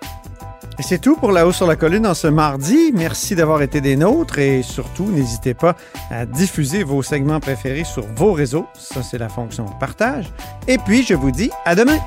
Et 0.78 0.82
c'est 0.82 0.98
tout 0.98 1.16
pour 1.16 1.32
La 1.32 1.46
Haut 1.46 1.52
sur 1.52 1.66
la 1.66 1.76
Colline 1.76 2.06
en 2.06 2.12
ce 2.12 2.26
mardi. 2.26 2.92
Merci 2.94 3.34
d'avoir 3.34 3.62
été 3.62 3.80
des 3.80 3.96
nôtres 3.96 4.38
et 4.38 4.62
surtout, 4.62 5.06
n'hésitez 5.06 5.54
pas 5.54 5.76
à 6.10 6.26
diffuser 6.26 6.82
vos 6.82 7.02
segments 7.02 7.40
préférés 7.40 7.84
sur 7.84 8.04
vos 8.16 8.34
réseaux. 8.34 8.66
Ça, 8.74 9.02
c'est 9.02 9.18
la 9.18 9.30
fonction 9.30 9.64
partage. 9.80 10.30
Et 10.68 10.76
puis, 10.76 11.02
je 11.02 11.14
vous 11.14 11.30
dis 11.30 11.50
à 11.64 11.74
demain. 11.74 11.98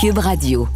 Cube 0.00 0.18
Radio. 0.18 0.68